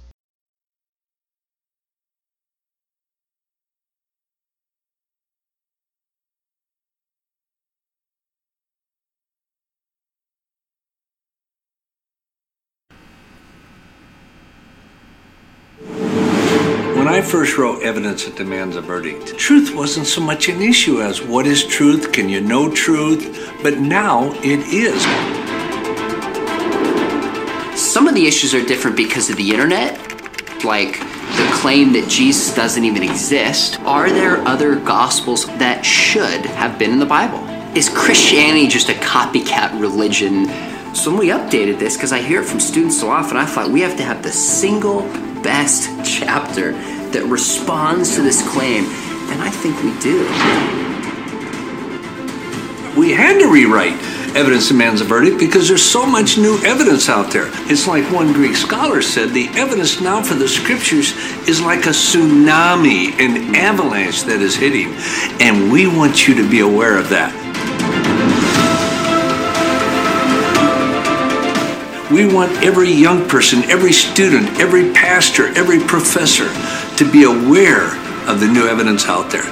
First 17.31 17.57
row 17.57 17.79
Evidence 17.79 18.25
That 18.25 18.35
Demands 18.35 18.75
a 18.75 18.81
Verdict, 18.81 19.37
truth 19.37 19.73
wasn't 19.73 20.05
so 20.05 20.19
much 20.19 20.49
an 20.49 20.61
issue 20.61 21.01
as 21.01 21.21
what 21.21 21.47
is 21.47 21.65
truth, 21.65 22.11
can 22.11 22.27
you 22.27 22.41
know 22.41 22.69
truth, 22.69 23.53
but 23.63 23.77
now 23.77 24.33
it 24.43 24.59
is. 24.67 25.01
Some 27.79 28.09
of 28.09 28.15
the 28.15 28.27
issues 28.27 28.53
are 28.53 28.61
different 28.61 28.97
because 28.97 29.29
of 29.29 29.37
the 29.37 29.49
internet, 29.49 29.97
like 30.65 30.99
the 30.99 31.49
claim 31.53 31.93
that 31.93 32.05
Jesus 32.09 32.53
doesn't 32.53 32.83
even 32.83 33.01
exist. 33.01 33.79
Are 33.83 34.09
there 34.09 34.39
other 34.45 34.75
gospels 34.75 35.45
that 35.57 35.85
should 35.85 36.45
have 36.45 36.77
been 36.77 36.91
in 36.91 36.99
the 36.99 37.05
Bible? 37.05 37.39
Is 37.77 37.87
Christianity 37.87 38.67
just 38.67 38.89
a 38.89 38.95
copycat 38.95 39.79
religion? 39.79 40.47
So 40.93 41.11
when 41.11 41.19
we 41.19 41.27
updated 41.29 41.79
this, 41.79 41.95
because 41.95 42.11
I 42.11 42.21
hear 42.21 42.41
it 42.41 42.45
from 42.45 42.59
students 42.59 42.99
so 42.99 43.09
often, 43.09 43.37
I 43.37 43.45
thought 43.45 43.69
we 43.69 43.79
have 43.79 43.95
to 43.95 44.03
have 44.03 44.21
the 44.21 44.33
single 44.33 45.03
best 45.41 45.87
chapter 46.19 46.73
that 47.13 47.25
responds 47.25 48.15
to 48.15 48.21
this 48.21 48.41
claim, 48.49 48.85
and 49.31 49.41
I 49.41 49.49
think 49.49 49.81
we 49.83 49.97
do. 49.99 50.27
We 52.99 53.11
had 53.11 53.39
to 53.39 53.51
rewrite 53.51 53.93
Evidence 54.35 54.69
Demands 54.69 55.01
a 55.01 55.05
Verdict 55.05 55.39
because 55.39 55.67
there's 55.67 55.83
so 55.83 56.05
much 56.05 56.37
new 56.37 56.57
evidence 56.63 57.09
out 57.09 57.31
there. 57.31 57.49
It's 57.69 57.87
like 57.87 58.03
one 58.11 58.31
Greek 58.31 58.55
scholar 58.55 59.01
said 59.01 59.31
the 59.31 59.49
evidence 59.55 59.99
now 59.99 60.21
for 60.21 60.35
the 60.35 60.47
scriptures 60.47 61.13
is 61.47 61.61
like 61.61 61.85
a 61.85 61.89
tsunami, 61.89 63.11
an 63.19 63.55
avalanche 63.55 64.23
that 64.23 64.41
is 64.41 64.55
hitting, 64.55 64.93
and 65.41 65.71
we 65.71 65.87
want 65.87 66.27
you 66.27 66.35
to 66.35 66.49
be 66.49 66.61
aware 66.61 66.97
of 66.97 67.09
that. 67.09 67.40
We 72.11 72.25
want 72.25 72.51
every 72.61 72.91
young 72.91 73.29
person, 73.29 73.63
every 73.71 73.93
student, 73.93 74.59
every 74.59 74.91
pastor, 74.91 75.47
every 75.57 75.79
professor 75.79 76.49
to 76.97 77.09
be 77.09 77.23
aware 77.23 77.87
of 78.27 78.41
the 78.41 78.47
new 78.47 78.67
evidence 78.67 79.05
out 79.05 79.31
there, 79.31 79.45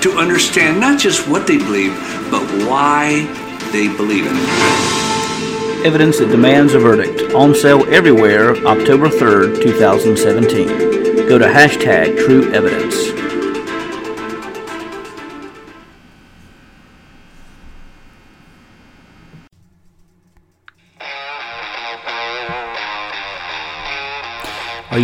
to 0.00 0.12
understand 0.12 0.80
not 0.80 0.98
just 0.98 1.28
what 1.28 1.46
they 1.46 1.58
believe, 1.58 1.92
but 2.30 2.40
why 2.66 3.26
they 3.70 3.88
believe 3.88 4.24
it. 4.26 5.84
Evidence 5.84 6.18
that 6.18 6.30
demands 6.30 6.72
a 6.72 6.78
verdict. 6.78 7.34
On 7.34 7.54
sale 7.54 7.84
everywhere, 7.92 8.56
October 8.64 9.08
3rd, 9.08 9.62
2017. 9.62 11.28
Go 11.28 11.36
to 11.38 11.44
hashtag 11.44 12.16
True 12.16 12.50
Evidence. 12.54 13.25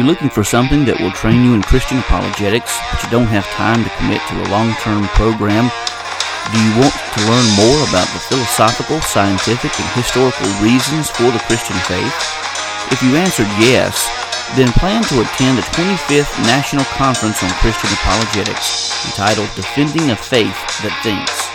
Are 0.03 0.05
you 0.05 0.11
looking 0.11 0.35
for 0.35 0.43
something 0.43 0.83
that 0.91 0.99
will 0.99 1.15
train 1.15 1.47
you 1.47 1.55
in 1.55 1.63
Christian 1.63 2.03
apologetics, 2.03 2.75
but 2.91 3.07
you 3.07 3.11
don't 3.15 3.31
have 3.31 3.47
time 3.55 3.87
to 3.87 3.97
commit 4.03 4.19
to 4.19 4.35
a 4.35 4.51
long-term 4.51 5.07
program? 5.15 5.71
Do 6.51 6.59
you 6.59 6.75
want 6.75 6.91
to 6.91 7.23
learn 7.31 7.47
more 7.55 7.79
about 7.87 8.11
the 8.11 8.19
philosophical, 8.27 8.99
scientific, 8.99 9.71
and 9.71 9.87
historical 9.95 10.51
reasons 10.59 11.07
for 11.07 11.31
the 11.31 11.39
Christian 11.47 11.79
faith? 11.87 12.11
If 12.91 12.99
you 12.99 13.15
answered 13.15 13.47
yes, 13.63 14.11
then 14.59 14.75
plan 14.75 15.07
to 15.07 15.23
attend 15.23 15.63
the 15.63 15.71
25th 15.71 16.35
National 16.51 16.83
Conference 16.99 17.39
on 17.39 17.55
Christian 17.63 17.95
Apologetics 18.03 19.07
entitled 19.07 19.55
Defending 19.55 20.11
a 20.11 20.19
Faith 20.19 20.59
That 20.83 20.99
Thinks. 21.07 21.47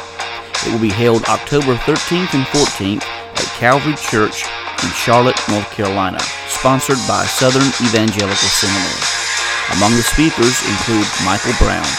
It 0.64 0.72
will 0.72 0.80
be 0.80 0.96
held 0.96 1.28
October 1.28 1.76
13th 1.84 2.32
and 2.32 2.48
14th 2.56 3.04
at 3.04 3.27
Calvary 3.58 3.98
Church 3.98 4.46
in 4.86 4.92
Charlotte, 4.94 5.42
North 5.50 5.66
Carolina, 5.74 6.22
sponsored 6.46 7.02
by 7.10 7.26
Southern 7.26 7.66
Evangelical 7.82 8.50
Seminary. 8.54 9.02
Among 9.74 9.98
the 9.98 10.06
speakers 10.06 10.62
include 10.62 11.10
Michael 11.26 11.58
Brown, 11.58 11.90